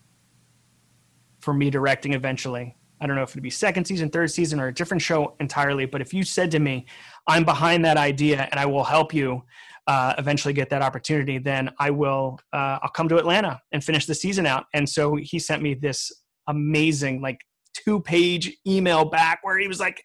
for 1.40 1.54
me 1.54 1.70
directing 1.70 2.14
eventually. 2.14 2.76
I 3.00 3.08
don't 3.08 3.16
know 3.16 3.24
if 3.24 3.32
it'd 3.32 3.44
be 3.44 3.50
second 3.50 3.86
season, 3.86 4.10
third 4.10 4.32
season, 4.32 4.60
or 4.60 4.68
a 4.68 4.74
different 4.74 5.02
show 5.02 5.36
entirely. 5.40 5.86
But 5.86 6.02
if 6.02 6.14
you 6.14 6.24
said 6.24 6.52
to 6.52 6.60
me, 6.60 6.86
I'm 7.28 7.44
behind 7.44 7.86
that 7.86 7.98
idea 7.98 8.48
and 8.50 8.60
I 8.60 8.66
will 8.66 8.84
help 8.84 9.14
you 9.14 9.44
uh, 9.88 10.14
eventually 10.18 10.54
get 10.54 10.70
that 10.70 10.82
opportunity, 10.82 11.38
then 11.38 11.72
I 11.80 11.90
will, 11.90 12.40
uh, 12.54 12.80
I'll 12.82 12.90
come 12.90 13.08
to 13.10 13.18
Atlanta 13.18 13.62
and 13.72 13.84
finish 13.84 14.06
the 14.06 14.16
season 14.16 14.46
out. 14.46 14.66
And 14.74 14.88
so 14.88 15.16
he 15.16 15.40
sent 15.40 15.62
me 15.62 15.74
this 15.74 16.12
amazing, 16.48 17.22
like, 17.22 17.40
two 17.74 18.02
page 18.02 18.58
email 18.66 19.06
back 19.06 19.40
where 19.44 19.60
he 19.60 19.68
was 19.68 19.80
like, 19.80 20.04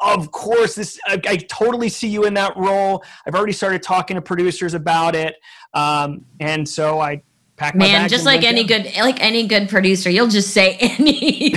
of 0.00 0.30
course 0.30 0.74
this 0.76 0.98
I, 1.06 1.20
I, 1.26 1.36
totally 1.36 1.88
see 1.88 2.06
you 2.06 2.24
in 2.24 2.34
that 2.34 2.56
role 2.56 3.02
i've 3.26 3.34
already 3.34 3.52
started 3.52 3.82
talking 3.82 4.14
to 4.14 4.22
producers 4.22 4.74
about 4.74 5.16
it 5.16 5.34
um, 5.74 6.24
and 6.38 6.68
so 6.68 7.00
i 7.00 7.20
packed 7.58 7.76
man 7.76 8.08
just 8.08 8.24
like 8.24 8.44
any 8.44 8.64
down. 8.64 8.82
good 8.82 8.96
like 8.96 9.20
any 9.20 9.46
good 9.46 9.68
producer 9.68 10.08
you'll 10.08 10.28
just 10.28 10.54
say 10.54 10.76
anything 10.80 11.52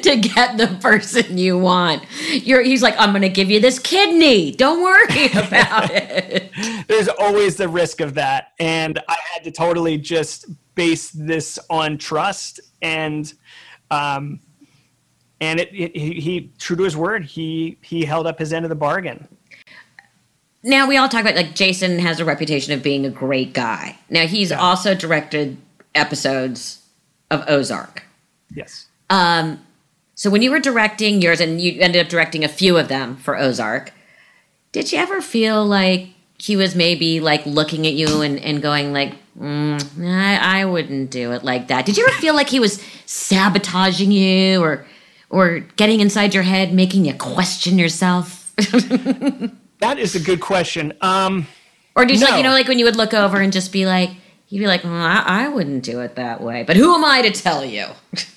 to 0.00 0.16
get 0.16 0.56
the 0.56 0.78
person 0.80 1.38
you 1.38 1.58
want. 1.58 2.04
You're 2.30 2.62
he's 2.62 2.82
like 2.82 2.94
i'm 2.98 3.12
gonna 3.12 3.28
give 3.28 3.50
you 3.50 3.60
this 3.60 3.78
kidney. 3.78 4.52
Don't 4.52 4.82
worry 4.82 5.26
about 5.34 5.90
it. 5.92 6.50
There's 6.88 7.08
always 7.08 7.56
the 7.56 7.68
risk 7.68 8.00
of 8.00 8.14
that. 8.14 8.52
And 8.58 8.98
i 9.08 9.16
had 9.32 9.44
to 9.44 9.50
totally 9.50 9.98
just 9.98 10.46
base 10.74 11.10
this 11.10 11.58
on 11.68 11.98
trust 11.98 12.60
and 12.80 13.32
um, 13.90 14.40
and 15.40 15.60
it, 15.60 15.68
it, 15.72 15.96
he, 15.96 16.14
he 16.14 16.52
true 16.58 16.76
to 16.76 16.84
his 16.84 16.96
word 16.96 17.24
he 17.24 17.76
he 17.82 18.04
held 18.04 18.26
up 18.26 18.38
his 18.38 18.52
end 18.52 18.64
of 18.64 18.68
the 18.70 18.74
bargain 18.74 19.28
now 20.62 20.86
we 20.86 20.96
all 20.96 21.08
talk 21.08 21.22
about 21.22 21.34
like 21.34 21.54
jason 21.54 21.98
has 21.98 22.20
a 22.20 22.24
reputation 22.24 22.72
of 22.72 22.82
being 22.82 23.04
a 23.04 23.10
great 23.10 23.52
guy 23.52 23.96
now 24.10 24.26
he's 24.26 24.50
yeah. 24.50 24.60
also 24.60 24.94
directed 24.94 25.56
episodes 25.94 26.82
of 27.30 27.44
ozark 27.48 28.04
yes 28.54 28.86
um 29.10 29.60
so 30.14 30.30
when 30.30 30.42
you 30.42 30.50
were 30.50 30.60
directing 30.60 31.20
yours 31.20 31.40
and 31.40 31.60
you 31.60 31.80
ended 31.80 32.04
up 32.04 32.10
directing 32.10 32.44
a 32.44 32.48
few 32.48 32.76
of 32.76 32.88
them 32.88 33.16
for 33.16 33.36
ozark 33.36 33.92
did 34.72 34.92
you 34.92 34.98
ever 34.98 35.20
feel 35.20 35.64
like 35.64 36.08
he 36.38 36.56
was 36.56 36.74
maybe 36.74 37.20
like 37.20 37.44
looking 37.46 37.86
at 37.86 37.92
you 37.92 38.20
and, 38.20 38.38
and 38.40 38.62
going 38.62 38.92
like 38.92 39.14
mm, 39.38 40.04
I, 40.04 40.60
I 40.60 40.64
wouldn't 40.64 41.10
do 41.10 41.32
it 41.32 41.44
like 41.44 41.68
that 41.68 41.86
did 41.86 41.96
you 41.96 42.06
ever 42.06 42.16
feel 42.16 42.34
like 42.34 42.48
he 42.48 42.60
was 42.60 42.82
sabotaging 43.06 44.10
you 44.10 44.60
or 44.60 44.84
or 45.32 45.60
getting 45.76 46.00
inside 46.00 46.34
your 46.34 46.44
head, 46.44 46.72
making 46.72 47.06
you 47.06 47.14
question 47.14 47.78
yourself? 47.78 48.54
that 49.82 49.98
is 49.98 50.14
a 50.14 50.20
good 50.20 50.40
question. 50.40 50.92
Um, 51.00 51.46
or 51.96 52.06
just 52.06 52.22
no. 52.22 52.28
like 52.28 52.36
you 52.38 52.44
know, 52.44 52.52
like 52.52 52.68
when 52.68 52.78
you 52.78 52.84
would 52.84 52.96
look 52.96 53.12
over 53.12 53.38
and 53.40 53.52
just 53.52 53.72
be 53.72 53.84
like, 53.84 54.10
you'd 54.48 54.60
be 54.60 54.66
like, 54.66 54.84
well, 54.84 54.94
I, 54.94 55.24
I 55.26 55.48
wouldn't 55.48 55.82
do 55.82 56.00
it 56.00 56.14
that 56.14 56.40
way. 56.40 56.62
But 56.62 56.76
who 56.76 56.94
am 56.94 57.04
I 57.04 57.22
to 57.22 57.30
tell 57.30 57.64
you? 57.64 57.86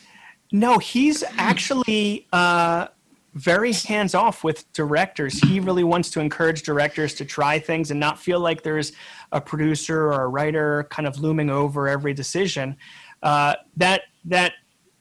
no, 0.52 0.80
he's 0.80 1.24
actually 1.38 2.28
uh, 2.34 2.88
very 3.36 3.74
hands 3.74 4.16
off 4.16 4.44
with 4.44 4.72
directors. 4.74 5.40
He 5.40 5.60
really 5.60 5.84
wants 5.84 6.10
to 6.12 6.20
encourage 6.20 6.64
directors 6.64 7.14
to 7.16 7.26
try 7.26 7.60
things 7.60 7.92
and 7.92 8.00
not 8.00 8.20
feel 8.20 8.40
like 8.40 8.64
there's 8.64 8.94
a 9.32 9.40
producer 9.40 10.08
or 10.08 10.24
a 10.24 10.28
writer 10.28 10.88
kind 10.90 11.08
of 11.08 11.20
looming 11.20 11.52
over 11.52 11.88
every 11.88 12.14
decision. 12.14 12.76
Uh, 13.22 13.54
that 13.78 14.02
that 14.26 14.54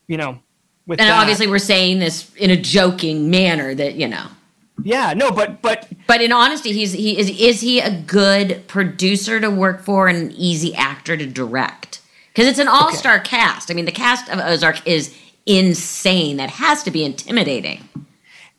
you 0.09 0.18
know 0.18 0.38
with 0.87 1.00
and 1.00 1.09
that. 1.09 1.20
obviously 1.20 1.46
we're 1.46 1.59
saying 1.59 1.98
this 1.98 2.35
in 2.37 2.50
a 2.50 2.57
joking 2.57 3.30
manner 3.30 3.74
that 3.74 3.94
you 3.94 4.07
know 4.07 4.26
yeah 4.82 5.14
no 5.14 5.30
but 5.30 5.62
but 5.62 5.88
but 6.06 6.20
in 6.20 6.32
honesty 6.32 6.72
he's 6.72 6.92
he 6.92 7.18
is 7.18 7.30
is 7.30 7.60
he 7.60 7.80
a 7.80 7.90
good 8.02 8.66
producer 8.66 9.40
to 9.40 9.50
work 9.50 9.82
for 9.82 10.08
and 10.08 10.18
an 10.18 10.32
easy 10.32 10.74
actor 10.74 11.16
to 11.16 11.26
direct? 11.26 12.00
Because 12.28 12.48
it's 12.48 12.58
an 12.58 12.66
all-star 12.66 13.16
okay. 13.16 13.28
cast. 13.28 13.70
I 13.70 13.74
mean 13.74 13.84
the 13.84 13.92
cast 13.92 14.28
of 14.28 14.40
ozark 14.40 14.87
is 14.87 15.16
insane. 15.46 16.37
That 16.38 16.50
has 16.50 16.82
to 16.82 16.90
be 16.90 17.04
intimidating. 17.04 17.88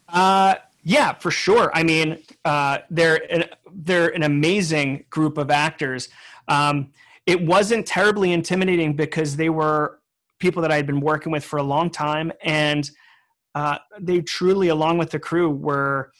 Uh 0.07 0.55
yeah 0.83 1.13
for 1.13 1.31
sure. 1.31 1.71
I 1.73 1.83
mean 1.83 2.23
uh 2.45 2.79
they're 2.89 3.21
an, 3.31 3.45
they're 3.73 4.09
an 4.09 4.23
amazing 4.23 5.05
group 5.09 5.37
of 5.37 5.51
actors. 5.51 6.09
Um 6.47 6.91
it 7.25 7.41
wasn't 7.41 7.85
terribly 7.85 8.31
intimidating 8.31 8.93
because 8.93 9.35
they 9.35 9.49
were 9.49 9.99
people 10.39 10.61
that 10.61 10.71
I 10.71 10.75
had 10.75 10.85
been 10.85 10.99
working 10.99 11.31
with 11.31 11.43
for 11.43 11.57
a 11.57 11.63
long 11.63 11.89
time, 11.89 12.31
and 12.43 12.89
uh, 13.55 13.77
they 13.99 14.21
truly, 14.21 14.67
along 14.67 14.97
with 14.97 15.09
the 15.09 15.19
crew, 15.19 15.49
were 15.49 16.11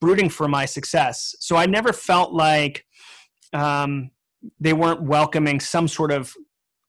rooting 0.00 0.28
for 0.28 0.48
my 0.48 0.64
success. 0.64 1.36
So 1.38 1.56
I 1.56 1.66
never 1.66 1.92
felt 1.92 2.32
like 2.32 2.84
um, 3.52 4.10
they 4.58 4.72
weren't 4.72 5.02
welcoming 5.02 5.60
some 5.60 5.86
sort 5.86 6.10
of 6.10 6.34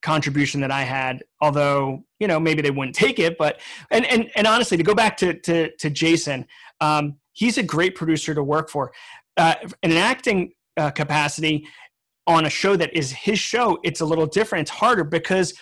contribution 0.02 0.62
that 0.62 0.72
I 0.72 0.82
had, 0.82 1.24
although 1.42 2.04
you 2.20 2.28
know 2.28 2.40
maybe 2.40 2.62
they 2.62 2.72
wouldn't 2.72 2.96
take 2.96 3.20
it. 3.20 3.38
But 3.38 3.60
and 3.92 4.06
and 4.06 4.32
and 4.36 4.48
honestly, 4.48 4.78
to 4.78 4.84
go 4.84 4.96
back 4.96 5.18
to 5.18 5.34
to, 5.42 5.76
to 5.78 5.90
Jason, 5.90 6.48
um, 6.82 7.18
he's 7.34 7.58
a 7.58 7.64
great 7.64 7.96
producer 7.96 8.34
to 8.34 8.44
work 8.44 8.70
for. 8.70 8.92
Uh, 9.36 9.56
in 9.82 9.92
an 9.92 9.98
acting 9.98 10.54
uh, 10.78 10.92
capacity 10.92 11.68
on 12.26 12.46
a 12.46 12.50
show 12.50 12.76
that 12.76 12.96
is 12.96 13.12
his 13.12 13.40
show, 13.40 13.80
it's 13.84 14.00
a 14.02 14.06
little 14.06 14.26
different. 14.28 14.62
It's 14.62 14.72
harder 14.72 15.04
because 15.04 15.54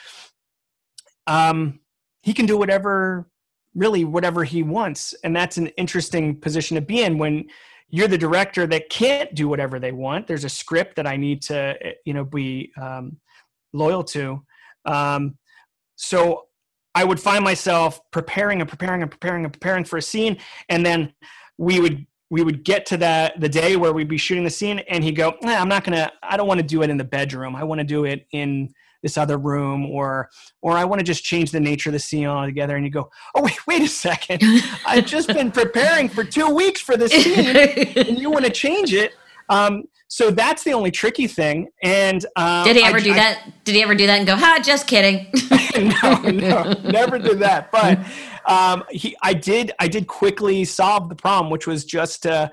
um, 1.26 1.80
he 2.22 2.34
can 2.34 2.46
do 2.46 2.58
whatever, 2.58 3.31
really 3.76 4.04
whatever 4.04 4.44
he 4.44 4.64
wants, 4.64 5.14
and 5.24 5.36
that's 5.36 5.58
an 5.58 5.68
interesting 5.78 6.40
position 6.40 6.76
to 6.76 6.82
be 6.82 7.04
in 7.04 7.18
when 7.18 7.46
you're 7.90 8.08
the 8.08 8.18
director 8.18 8.66
that 8.68 8.90
can't 8.90 9.34
do 9.36 9.48
whatever 9.48 9.80
they 9.80 9.92
want. 9.92 10.28
There's 10.28 10.46
a 10.46 10.50
script 10.50 10.96
that 10.96 11.06
I 11.06 11.18
need 11.18 11.42
to, 11.44 11.76
you 12.06 12.14
know, 12.14 12.24
be 12.24 12.72
um, 12.82 13.18
loyal 13.74 14.04
to. 14.06 14.42
Um, 14.86 15.38
so 15.96 16.48
I 16.96 17.04
would 17.04 17.20
find 17.20 17.44
myself 17.44 18.00
preparing 18.12 18.62
and 18.62 18.70
preparing 18.70 19.02
and 19.02 19.12
preparing 19.12 19.44
and 19.44 19.54
preparing 19.54 19.84
for 19.84 19.98
a 19.98 20.02
scene, 20.02 20.38
and 20.70 20.86
then 20.86 21.14
we 21.58 21.80
would 21.80 22.06
we 22.30 22.44
would 22.44 22.64
get 22.64 22.86
to 22.88 22.98
that 22.98 23.40
the 23.42 23.50
day 23.50 23.76
where 23.76 23.92
we'd 23.92 24.08
be 24.08 24.18
shooting 24.18 24.46
the 24.46 24.50
scene, 24.50 24.80
and 24.90 25.04
he'd 25.04 25.16
go, 25.16 25.32
eh, 25.44 25.56
"I'm 25.56 25.68
not 25.68 25.84
gonna. 25.84 26.12
I 26.24 26.38
don't 26.38 26.48
want 26.48 26.60
to 26.60 26.66
do 26.66 26.82
it 26.82 26.90
in 26.90 26.98
the 26.98 27.04
bedroom. 27.04 27.56
I 27.56 27.64
want 27.64 27.80
to 27.80 27.86
do 27.86 28.06
it 28.06 28.26
in 28.32 28.74
this 29.02 29.18
other 29.18 29.38
room 29.38 29.86
or 29.86 30.30
or 30.62 30.78
I 30.78 30.86
want 30.86 31.00
to 31.00 31.04
just 31.04 31.24
change 31.24 31.52
the 31.52 31.60
nature 31.60 31.90
of 31.90 31.94
the 31.94 32.00
scene 32.00 32.28
altogether 32.28 32.76
and 32.76 32.86
you 32.86 32.92
go 32.92 33.10
oh 33.36 33.44
wait 33.44 33.68
wait 33.68 33.82
a 33.82 33.88
second. 33.88 34.42
I've 34.86 35.06
just 35.06 35.28
been 35.28 35.52
preparing 35.52 36.10
for 36.10 36.24
two 36.24 36.50
weeks 36.50 36.82
for 36.82 36.98
this 36.98 37.12
scene 37.12 37.56
and 38.08 38.20
you 38.20 38.30
want 38.30 38.46
to 38.46 38.52
change 38.52 38.94
it. 38.94 39.14
Um, 39.50 39.84
so 40.08 40.30
that's 40.30 40.64
the 40.64 40.74
only 40.74 40.92
tricky 40.92 41.28
thing 41.28 41.70
and 41.84 42.26
um, 42.36 42.66
did 42.66 42.76
he 42.76 42.84
ever 42.84 42.98
I, 42.98 43.02
do 43.02 43.12
I, 43.12 43.16
that? 43.16 43.52
Did 43.64 43.76
he 43.76 43.84
ever 43.84 43.96
do 43.96 44.08
that 44.08 44.18
and 44.18 44.28
go 44.28 44.36
ha 44.36 44.60
just 44.64 44.88
kidding. 44.88 45.32
No 46.02 46.22
no 46.24 46.74
never 46.84 47.18
did 47.18 47.40
that 47.40 47.72
but 47.72 47.98
um, 48.46 48.84
he 48.90 49.16
I 49.22 49.34
did 49.34 49.72
I 49.80 49.88
did 49.88 50.06
quickly 50.06 50.66
solve 50.66 51.08
the 51.08 51.16
problem 51.16 51.50
which 51.50 51.66
was 51.66 51.86
just 51.86 52.24
to 52.24 52.52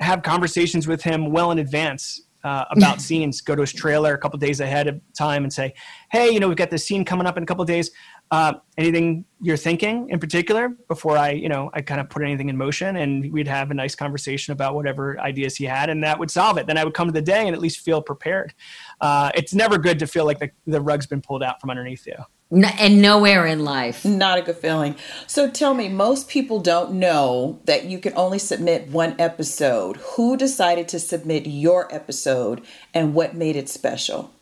have 0.00 0.22
conversations 0.22 0.88
with 0.88 1.02
him 1.02 1.30
well 1.30 1.52
in 1.52 1.58
advance 1.58 2.25
uh, 2.46 2.64
about 2.70 3.00
scenes, 3.00 3.40
go 3.40 3.56
to 3.56 3.62
his 3.62 3.72
trailer 3.72 4.14
a 4.14 4.18
couple 4.18 4.38
days 4.38 4.60
ahead 4.60 4.86
of 4.86 5.00
time 5.18 5.42
and 5.42 5.52
say, 5.52 5.74
"Hey, 6.12 6.30
you 6.30 6.38
know, 6.38 6.46
we've 6.46 6.56
got 6.56 6.70
this 6.70 6.86
scene 6.86 7.04
coming 7.04 7.26
up 7.26 7.36
in 7.36 7.42
a 7.42 7.46
couple 7.46 7.64
days. 7.64 7.90
Uh, 8.30 8.54
anything 8.78 9.24
you're 9.40 9.56
thinking 9.56 10.08
in 10.10 10.20
particular?" 10.20 10.68
Before 10.86 11.18
I, 11.18 11.30
you 11.30 11.48
know, 11.48 11.70
I 11.74 11.80
kind 11.82 12.00
of 12.00 12.08
put 12.08 12.22
anything 12.22 12.48
in 12.48 12.56
motion, 12.56 12.94
and 12.96 13.32
we'd 13.32 13.48
have 13.48 13.72
a 13.72 13.74
nice 13.74 13.96
conversation 13.96 14.52
about 14.52 14.76
whatever 14.76 15.18
ideas 15.18 15.56
he 15.56 15.64
had, 15.64 15.90
and 15.90 16.04
that 16.04 16.20
would 16.20 16.30
solve 16.30 16.56
it. 16.56 16.68
Then 16.68 16.78
I 16.78 16.84
would 16.84 16.94
come 16.94 17.08
to 17.08 17.12
the 17.12 17.20
day 17.20 17.46
and 17.46 17.54
at 17.54 17.60
least 17.60 17.80
feel 17.80 18.00
prepared. 18.00 18.54
Uh, 19.00 19.32
it's 19.34 19.52
never 19.52 19.76
good 19.76 19.98
to 19.98 20.06
feel 20.06 20.24
like 20.24 20.38
the, 20.38 20.50
the 20.68 20.80
rug's 20.80 21.06
been 21.06 21.20
pulled 21.20 21.42
out 21.42 21.60
from 21.60 21.70
underneath 21.70 22.06
you 22.06 22.14
and 22.50 23.02
nowhere 23.02 23.44
in 23.46 23.64
life. 23.64 24.04
Not 24.04 24.38
a 24.38 24.42
good 24.42 24.56
feeling. 24.56 24.94
So 25.26 25.50
tell 25.50 25.74
me, 25.74 25.88
most 25.88 26.28
people 26.28 26.60
don't 26.60 26.92
know 26.94 27.58
that 27.64 27.84
you 27.86 27.98
can 27.98 28.12
only 28.16 28.38
submit 28.38 28.88
one 28.88 29.16
episode. 29.18 29.96
Who 30.14 30.36
decided 30.36 30.86
to 30.88 30.98
submit 31.00 31.46
your 31.46 31.92
episode 31.92 32.62
and 32.94 33.14
what 33.14 33.34
made 33.34 33.56
it 33.56 33.68
special? 33.68 34.32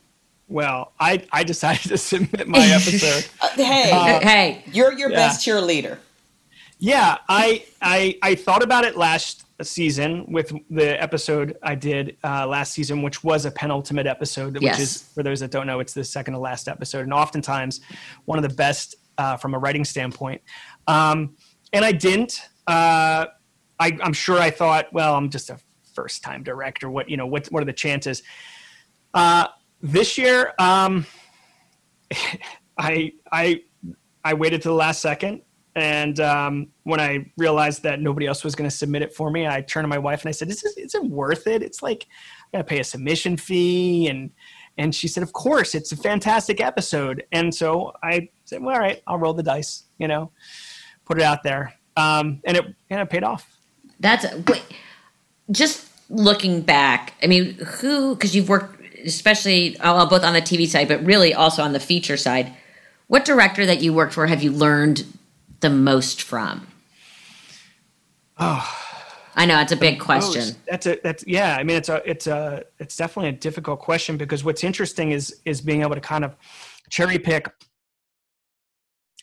well, 0.46 0.92
I 1.00 1.24
I 1.32 1.42
decided 1.44 1.82
to 1.88 1.96
submit 1.98 2.46
my 2.46 2.66
episode. 2.66 3.26
Uh, 3.40 3.48
hey, 3.56 3.90
Uh, 3.90 4.20
hey, 4.22 4.64
you're 4.72 4.92
your 4.92 5.10
yeah. 5.10 5.16
best 5.16 5.46
cheerleader. 5.46 5.96
Yeah, 6.78 7.16
I 7.28 7.64
I 7.80 8.18
I 8.20 8.34
thought 8.34 8.62
about 8.62 8.84
it 8.84 8.96
last 8.96 9.43
season 9.62 10.26
with 10.32 10.52
the 10.70 11.00
episode 11.00 11.56
I 11.62 11.74
did 11.74 12.16
uh, 12.24 12.46
last 12.46 12.72
season, 12.72 13.02
which 13.02 13.22
was 13.22 13.44
a 13.44 13.50
penultimate 13.50 14.06
episode. 14.06 14.54
Which 14.54 14.62
Yes. 14.62 14.80
is 14.80 15.02
for 15.14 15.22
those 15.22 15.40
that 15.40 15.50
don't 15.50 15.66
know, 15.66 15.80
it's 15.80 15.94
the 15.94 16.02
second 16.04 16.34
to 16.34 16.40
last 16.40 16.66
episode, 16.68 17.00
and 17.04 17.12
oftentimes 17.12 17.80
one 18.24 18.38
of 18.38 18.42
the 18.48 18.54
best 18.54 18.96
uh, 19.18 19.36
from 19.36 19.54
a 19.54 19.58
writing 19.58 19.84
standpoint. 19.84 20.42
Um, 20.88 21.36
and 21.72 21.84
I 21.84 21.92
didn't. 21.92 22.40
Uh, 22.66 23.26
I, 23.78 23.98
I'm 24.02 24.12
sure 24.12 24.38
I 24.38 24.50
thought, 24.50 24.92
well, 24.92 25.14
I'm 25.16 25.30
just 25.30 25.50
a 25.50 25.58
first 25.94 26.22
time 26.22 26.42
director. 26.42 26.90
What 26.90 27.08
you 27.08 27.16
know, 27.16 27.26
what 27.26 27.46
what 27.48 27.62
are 27.62 27.66
the 27.66 27.72
chances? 27.72 28.22
Uh, 29.12 29.46
this 29.80 30.18
year, 30.18 30.52
um, 30.58 31.06
I 32.78 33.12
I 33.30 33.62
I 34.24 34.34
waited 34.34 34.62
to 34.62 34.68
the 34.68 34.74
last 34.74 35.00
second, 35.02 35.42
and 35.76 36.20
um, 36.20 36.68
when 36.84 37.00
I 37.00 37.30
realized 37.36 37.82
that 37.82 38.00
nobody 38.00 38.26
else 38.26 38.44
was 38.44 38.54
going 38.54 38.70
to 38.70 38.74
submit 38.74 39.02
it 39.02 39.12
for 39.12 39.30
me, 39.30 39.46
I 39.46 39.60
turned 39.60 39.84
to 39.84 39.88
my 39.88 39.98
wife 39.98 40.22
and 40.22 40.28
I 40.28 40.32
said, 40.32 40.48
"Is 40.48 40.94
it 40.94 41.04
worth 41.04 41.46
it? 41.46 41.62
It's 41.62 41.82
like 41.82 42.06
I 42.52 42.58
got 42.58 42.62
to 42.62 42.64
pay 42.64 42.78
a 42.78 42.84
submission 42.84 43.36
fee." 43.36 44.08
And 44.08 44.30
and 44.78 44.94
she 44.94 45.08
said, 45.08 45.24
"Of 45.24 45.32
course, 45.32 45.74
it's 45.74 45.90
a 45.90 45.96
fantastic 45.96 46.60
episode." 46.60 47.24
And 47.32 47.52
so 47.52 47.92
I 48.02 48.28
said, 48.44 48.62
"Well, 48.62 48.74
all 48.74 48.80
right, 48.80 49.02
I'll 49.06 49.18
roll 49.18 49.34
the 49.34 49.42
dice." 49.42 49.84
You 49.98 50.06
know, 50.06 50.30
put 51.06 51.18
it 51.18 51.24
out 51.24 51.42
there, 51.42 51.74
um, 51.96 52.40
and 52.44 52.56
it 52.56 52.64
and 52.90 53.00
it 53.00 53.10
paid 53.10 53.24
off. 53.24 53.58
that's 53.98 54.26
wait, 54.46 54.62
just 55.50 55.88
looking 56.08 56.60
back. 56.60 57.14
I 57.20 57.26
mean, 57.26 57.54
who? 57.54 58.14
Because 58.14 58.36
you've 58.36 58.48
worked, 58.48 58.80
especially 59.04 59.76
uh, 59.78 60.06
both 60.06 60.22
on 60.22 60.34
the 60.34 60.42
TV 60.42 60.68
side, 60.68 60.86
but 60.86 61.04
really 61.04 61.34
also 61.34 61.64
on 61.64 61.72
the 61.72 61.80
feature 61.80 62.16
side. 62.16 62.52
What 63.08 63.24
director 63.24 63.66
that 63.66 63.82
you 63.82 63.92
worked 63.92 64.14
for 64.14 64.26
have 64.28 64.42
you 64.42 64.52
learned 64.52 65.04
the 65.60 65.70
most 65.70 66.22
from? 66.22 66.66
Oh. 68.38 68.80
I 69.36 69.46
know 69.46 69.60
it's 69.60 69.72
a 69.72 69.76
big 69.76 69.98
question. 69.98 70.54
That's 70.68 70.86
a 70.86 70.98
that's 71.02 71.26
yeah. 71.26 71.56
I 71.56 71.64
mean, 71.64 71.76
it's 71.76 71.88
a 71.88 72.08
it's 72.08 72.26
a 72.26 72.62
it's 72.78 72.96
definitely 72.96 73.30
a 73.30 73.32
difficult 73.32 73.80
question 73.80 74.16
because 74.16 74.44
what's 74.44 74.62
interesting 74.62 75.10
is 75.10 75.40
is 75.44 75.60
being 75.60 75.82
able 75.82 75.96
to 75.96 76.00
kind 76.00 76.24
of 76.24 76.36
cherry 76.88 77.18
pick 77.18 77.48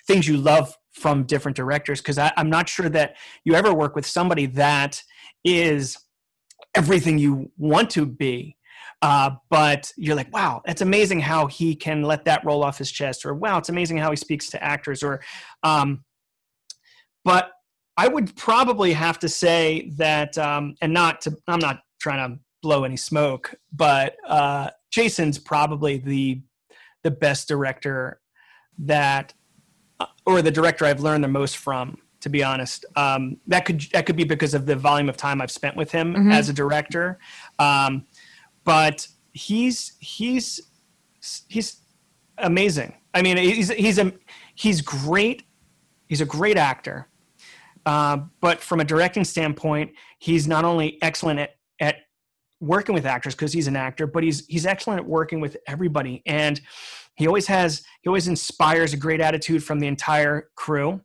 things 0.08 0.28
you 0.28 0.36
love 0.36 0.76
from 0.91 1.24
different 1.24 1.56
directors 1.56 2.02
because 2.02 2.17
I'm 2.17 2.50
not 2.50 2.67
sure 2.67 2.89
that 2.89 3.15
you 3.46 3.56
ever 3.56 3.74
work 3.74 3.96
with 3.96 4.06
somebody 4.06 4.48
that 4.48 5.02
is 5.46 5.98
everything 6.76 7.17
you 7.17 7.50
want 7.58 7.89
to 7.91 8.06
be. 8.06 8.58
Uh, 9.02 9.32
but 9.50 9.91
you're 9.98 10.15
like, 10.15 10.32
wow, 10.32 10.62
that's 10.65 10.82
amazing 10.82 11.20
how 11.20 11.48
he 11.48 11.74
can 11.74 12.04
let 12.04 12.24
that 12.26 12.46
roll 12.46 12.63
off 12.63 12.78
his 12.78 12.91
chest, 12.91 13.26
or 13.26 13.34
wow, 13.34 13.58
it's 13.58 13.70
amazing 13.70 13.98
how 13.98 14.12
he 14.12 14.15
speaks 14.15 14.48
to 14.48 14.63
actors, 14.63 15.02
or, 15.02 15.20
um, 15.63 16.04
but 17.24 17.52
I 17.98 18.08
would 18.08 18.36
probably 18.36 18.94
have 18.94 19.20
to 19.20 19.30
say 19.30 19.92
that, 19.98 20.38
um, 20.38 20.76
and 20.82 20.94
not 20.94 21.22
to, 21.22 21.38
I'm 21.48 21.60
not 21.60 21.82
trying 22.00 22.32
to 22.32 22.40
blow 22.62 22.84
any 22.84 22.98
smoke, 22.98 23.54
but 23.74 24.16
uh, 24.28 24.70
Jason's 24.92 25.38
probably 25.38 25.98
the 25.98 26.42
the 27.04 27.12
best 27.12 27.48
director 27.48 28.22
that, 28.78 29.34
uh, 30.00 30.06
or 30.26 30.44
the 30.44 30.52
director 30.52 30.86
I've 30.86 31.02
learned 31.02 31.24
the 31.24 31.28
most 31.28 31.58
from. 31.58 31.98
To 32.22 32.30
be 32.30 32.44
honest, 32.44 32.86
um, 32.96 33.38
that 33.48 33.66
could 33.66 33.82
that 33.94 34.06
could 34.06 34.16
be 34.16 34.24
because 34.24 34.54
of 34.54 34.68
the 34.68 34.76
volume 34.76 35.10
of 35.10 35.18
time 35.18 35.42
I've 35.42 35.50
spent 35.50 35.76
with 35.76 35.92
him 35.92 36.32
as 36.32 36.50
a 36.50 36.54
director, 36.54 37.18
um, 37.58 38.06
but 38.64 39.08
he's 39.34 39.94
he's 40.00 40.62
he's 41.48 41.78
amazing. 42.38 42.94
I 43.16 43.24
mean, 43.24 43.38
he's 43.38 43.70
he's 43.72 43.98
a 43.98 44.14
he's 44.54 44.82
great. 44.82 45.44
He's 46.08 46.22
a 46.22 46.26
great 46.26 46.58
actor. 46.58 47.08
Uh, 47.86 48.17
but 48.41 48.62
from 48.62 48.80
a 48.80 48.84
directing 48.84 49.24
standpoint, 49.24 49.91
he's 50.20 50.48
not 50.48 50.65
only 50.65 51.02
excellent 51.02 51.39
at, 51.39 51.52
at 51.80 51.96
working 52.60 52.94
with 52.94 53.06
actors 53.06 53.34
because 53.34 53.52
he's 53.52 53.67
an 53.67 53.76
actor, 53.76 54.06
but 54.06 54.24
he's 54.24 54.46
he's 54.46 54.65
excellent 54.65 55.00
at 55.00 55.06
working 55.06 55.39
with 55.39 55.58
everybody, 55.67 56.22
and 56.26 56.62
he 57.15 57.28
always 57.28 57.48
has 57.48 57.84
he 58.02 58.08
always 58.08 58.28
inspires 58.28 58.94
a 58.94 58.98
great 58.98 59.22
attitude 59.22 59.63
from 59.63 59.80
the 59.80 59.88
entire 59.88 60.50
crew. 60.56 61.02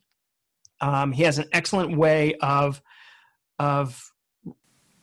Um, 0.80 1.12
he 1.12 1.22
has 1.22 1.38
an 1.38 1.46
excellent 1.52 1.96
way 1.96 2.34
of 2.40 2.82
of 3.58 4.12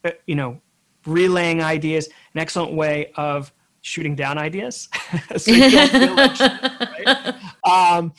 uh, 0.04 0.12
you 0.28 0.36
know 0.36 0.62
relaying 1.06 1.62
ideas, 1.62 2.08
an 2.34 2.40
excellent 2.40 2.74
way 2.74 3.12
of 3.16 3.52
shooting 3.82 4.16
down 4.16 4.38
ideas. 4.38 4.90
so 5.38 5.52
you 5.52 5.70
don't 5.72 5.90
feel 5.90 6.16
like 6.16 6.40
right? 6.40 7.98
um, 7.98 8.14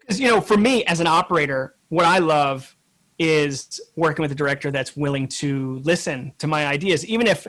because 0.00 0.20
you 0.20 0.28
know, 0.28 0.40
for 0.40 0.56
me 0.56 0.84
as 0.84 1.00
an 1.00 1.06
operator, 1.06 1.74
what 1.94 2.04
I 2.04 2.18
love 2.18 2.76
is 3.20 3.80
working 3.94 4.22
with 4.22 4.32
a 4.32 4.34
director 4.34 4.72
that's 4.72 4.96
willing 4.96 5.28
to 5.28 5.78
listen 5.84 6.32
to 6.38 6.48
my 6.48 6.66
ideas, 6.66 7.06
even 7.06 7.28
if 7.28 7.46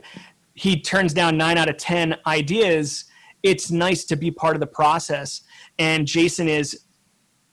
he 0.54 0.80
turns 0.80 1.14
down 1.14 1.36
nine 1.36 1.58
out 1.58 1.68
of 1.68 1.78
ten 1.78 2.16
ideas. 2.28 3.06
It's 3.42 3.72
nice 3.72 4.06
to 4.06 4.16
be 4.16 4.32
part 4.32 4.56
of 4.56 4.60
the 4.60 4.68
process, 4.68 5.42
and 5.80 6.06
Jason 6.06 6.48
is 6.48 6.82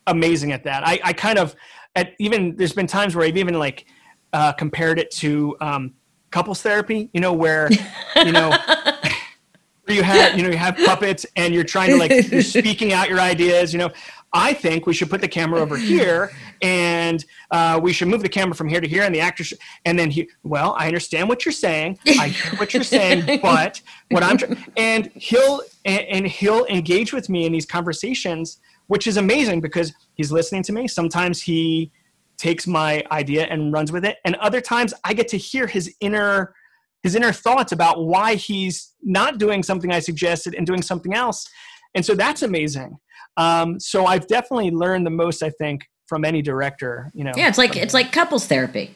amazing 0.07 0.53
at 0.53 0.65
that. 0.65 0.87
I, 0.87 1.01
I 1.03 1.13
kind 1.13 1.39
of 1.39 1.55
at 1.97 2.13
even 2.19 2.57
there's 2.57 2.73
been 2.73 2.87
times 2.87 3.17
where 3.17 3.27
I've 3.27 3.37
even 3.37 3.59
like 3.59 3.87
uh, 4.35 4.53
compared 4.53 4.99
it 4.99 5.11
to 5.13 5.57
um, 5.61 5.95
couples 6.31 6.61
therapy. 6.61 7.09
You 7.15 7.21
know, 7.21 7.33
where 7.33 7.71
you 8.17 8.33
know 8.33 8.51
where 9.85 9.97
you 9.97 10.03
have 10.03 10.37
you 10.37 10.45
know 10.45 10.51
you 10.51 10.59
have 10.59 10.77
puppets 10.77 11.25
and 11.37 11.55
you're 11.55 11.65
trying 11.65 11.91
to 11.91 11.97
like 11.97 12.31
you're 12.31 12.43
speaking 12.61 12.93
out 12.93 13.09
your 13.09 13.21
ideas. 13.21 13.73
You 13.73 13.79
know, 13.79 13.91
I 14.33 14.55
think 14.55 14.87
we 14.87 14.95
should 14.95 15.11
put 15.11 15.21
the 15.21 15.29
camera 15.29 15.61
over 15.61 15.77
here 15.77 16.33
and 16.63 17.25
uh, 17.51 17.79
we 17.83 17.93
should 17.93 18.09
move 18.09 18.23
the 18.23 18.29
camera 18.29 18.55
from 18.55 18.69
here 18.69 18.81
to 18.81 18.89
here 18.89 19.03
and 19.03 19.15
the 19.15 19.21
actor 19.21 19.45
and 19.85 19.99
then 19.99 20.11
he 20.11 20.29
well 20.43 20.75
I 20.79 20.87
understand 20.87 21.29
what 21.29 21.45
you're 21.45 21.53
saying. 21.53 21.99
I 22.19 22.29
hear 22.29 22.59
what 22.59 22.73
you're 22.73 22.83
saying 22.83 23.41
but 23.43 23.81
what 24.11 24.23
I'm 24.23 24.39
tr- 24.39 24.55
and 24.77 25.11
he'll 25.15 25.63
and, 25.85 26.01
and 26.03 26.27
he'll 26.27 26.65
engage 26.67 27.13
with 27.13 27.29
me 27.29 27.45
in 27.47 27.53
these 27.53 27.67
conversations 27.67 28.59
which 28.87 29.07
is 29.07 29.17
amazing 29.17 29.61
because 29.61 29.93
he's 30.15 30.33
listening 30.33 30.63
to 30.65 30.73
me. 30.73 30.89
Sometimes 30.89 31.43
he 31.43 31.91
takes 32.37 32.67
my 32.67 33.05
idea 33.11 33.45
and 33.45 33.73
runs 33.73 33.93
with 33.93 34.05
it 34.05 34.19
and 34.25 34.35
other 34.37 34.61
times 34.61 34.95
I 35.05 35.13
get 35.13 35.29
to 35.29 35.37
hear 35.37 35.67
his 35.67 35.95
inner 36.01 36.55
his 37.03 37.15
inner 37.17 37.33
thoughts 37.33 37.73
about 37.73 38.05
why 38.05 38.37
he's 38.37 38.95
not 39.03 39.39
doing 39.39 39.63
something 39.63 39.91
I 39.91 39.99
suggested 39.99 40.55
and 40.55 40.65
doing 40.65 40.83
something 40.83 41.15
else. 41.15 41.51
And 41.97 42.07
so 42.07 42.15
that's 42.15 42.43
amazing 42.43 42.97
um, 43.37 43.81
so 43.81 44.07
I've 44.07 44.27
definitely 44.27 44.71
learned 44.71 45.07
the 45.07 45.11
most, 45.11 45.43
I 45.43 45.51
think, 45.51 45.89
from 46.07 46.25
any 46.25 46.43
director. 46.43 47.11
You 47.15 47.25
know, 47.25 47.33
Yeah, 47.37 47.49
it's 47.49 47.59
like 47.59 47.77
it's 47.77 47.95
like 47.95 48.13
couples 48.13 48.47
therapy. 48.47 48.95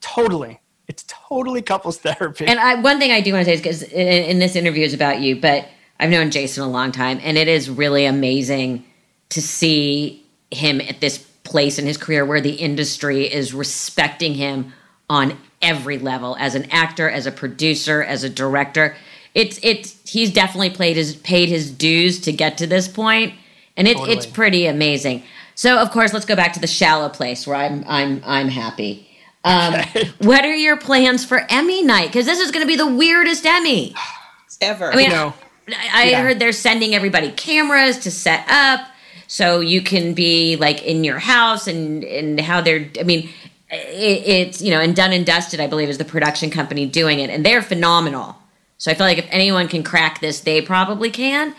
totally. 0.00 0.60
It's 0.86 1.04
totally 1.06 1.60
couples 1.60 1.98
therapy. 2.06 2.46
And 2.46 2.58
I, 2.58 2.76
one 2.76 2.98
thing 2.98 3.12
I 3.12 3.20
do 3.20 3.32
want 3.32 3.44
to 3.44 3.50
say 3.50 3.54
is 3.54 3.60
because 3.60 3.82
in, 3.82 4.24
in 4.24 4.38
this 4.38 4.56
interview 4.56 4.84
is 4.84 4.94
about 4.94 5.20
you, 5.20 5.38
but 5.40 5.68
I've 6.00 6.10
known 6.10 6.30
Jason 6.30 6.62
a 6.62 6.68
long 6.68 6.92
time, 6.92 7.20
and 7.22 7.36
it 7.36 7.48
is 7.48 7.68
really 7.68 8.06
amazing 8.06 8.84
to 9.30 9.42
see 9.42 10.24
him 10.50 10.80
at 10.80 11.00
this 11.00 11.18
place 11.44 11.78
in 11.78 11.86
his 11.86 11.96
career 11.96 12.24
where 12.24 12.40
the 12.40 12.54
industry 12.54 13.30
is 13.30 13.52
respecting 13.52 14.34
him 14.34 14.72
on 15.10 15.36
every 15.60 15.98
level 15.98 16.36
as 16.38 16.54
an 16.54 16.70
actor, 16.70 17.08
as 17.08 17.26
a 17.26 17.32
producer, 17.32 18.02
as 18.02 18.24
a 18.24 18.30
director. 18.30 18.96
It's 19.34 19.58
it's 19.62 19.96
he's 20.08 20.32
definitely 20.32 20.70
played 20.70 20.96
his 20.96 21.16
paid 21.16 21.48
his 21.48 21.70
dues 21.70 22.20
to 22.22 22.32
get 22.32 22.58
to 22.58 22.66
this 22.66 22.88
point, 22.88 23.34
and 23.78 23.88
it, 23.88 23.96
it's 24.08 24.26
pretty 24.26 24.66
amazing. 24.66 25.22
So 25.54 25.78
of 25.78 25.90
course, 25.90 26.12
let's 26.12 26.26
go 26.26 26.36
back 26.36 26.52
to 26.52 26.60
the 26.60 26.66
shallow 26.66 27.08
place 27.08 27.46
where 27.46 27.56
I'm 27.56 27.84
I'm 27.88 28.22
I'm 28.26 28.48
happy. 28.48 29.08
Um, 29.44 29.74
what 30.18 30.44
are 30.44 30.54
your 30.54 30.76
plans 30.76 31.24
for 31.24 31.46
Emmy 31.48 31.82
night? 31.82 32.08
Because 32.08 32.26
this 32.26 32.40
is 32.40 32.50
going 32.50 32.62
to 32.64 32.68
be 32.68 32.76
the 32.76 32.86
weirdest 32.86 33.46
Emmy. 33.46 33.94
Ever. 34.60 34.92
I 34.92 34.96
mean, 34.96 35.04
you 35.06 35.10
know, 35.10 35.32
I 35.68 35.88
I 35.92 36.10
Yeah. 36.10 36.22
heard 36.22 36.38
they're 36.38 36.52
sending 36.52 36.94
everybody 36.94 37.30
cameras 37.30 37.98
to 38.00 38.10
set 38.10 38.44
up 38.48 38.80
so 39.28 39.60
you 39.60 39.82
can 39.82 40.14
be 40.14 40.56
like 40.56 40.82
in 40.82 41.04
your 41.04 41.18
house 41.18 41.66
and 41.66 42.04
and 42.04 42.40
how 42.40 42.60
they're. 42.60 42.88
I 42.98 43.04
mean, 43.04 43.28
it, 43.70 44.26
it's 44.26 44.62
you 44.62 44.70
know, 44.70 44.80
and 44.80 44.96
Done 44.96 45.12
and 45.12 45.24
Dusted, 45.24 45.60
I 45.60 45.66
believe, 45.68 45.88
is 45.88 45.98
the 45.98 46.04
production 46.04 46.50
company 46.50 46.86
doing 46.86 47.20
it, 47.20 47.30
and 47.30 47.44
they're 47.46 47.62
phenomenal. 47.62 48.36
So 48.78 48.90
I 48.90 48.94
feel 48.94 49.06
like 49.06 49.18
if 49.18 49.26
anyone 49.30 49.68
can 49.68 49.82
crack 49.82 50.20
this, 50.20 50.40
they 50.40 50.62
probably 50.62 51.10
can. 51.10 51.54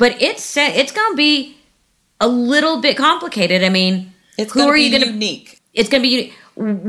But 0.00 0.20
it's 0.20 0.56
it's 0.56 0.90
going 0.92 1.12
to 1.12 1.16
be 1.16 1.56
a 2.20 2.26
little 2.26 2.80
bit 2.80 2.96
complicated. 2.96 3.62
I 3.62 3.68
mean, 3.68 4.12
it's 4.38 4.52
who 4.52 4.60
gonna 4.60 4.72
are 4.72 4.74
be 4.74 4.82
you 4.82 4.90
going 4.90 5.02
to? 5.02 5.10
unique. 5.10 5.60
It's 5.74 5.88
going 5.90 6.02
to 6.02 6.08
be. 6.08 6.14
uni- 6.14 6.32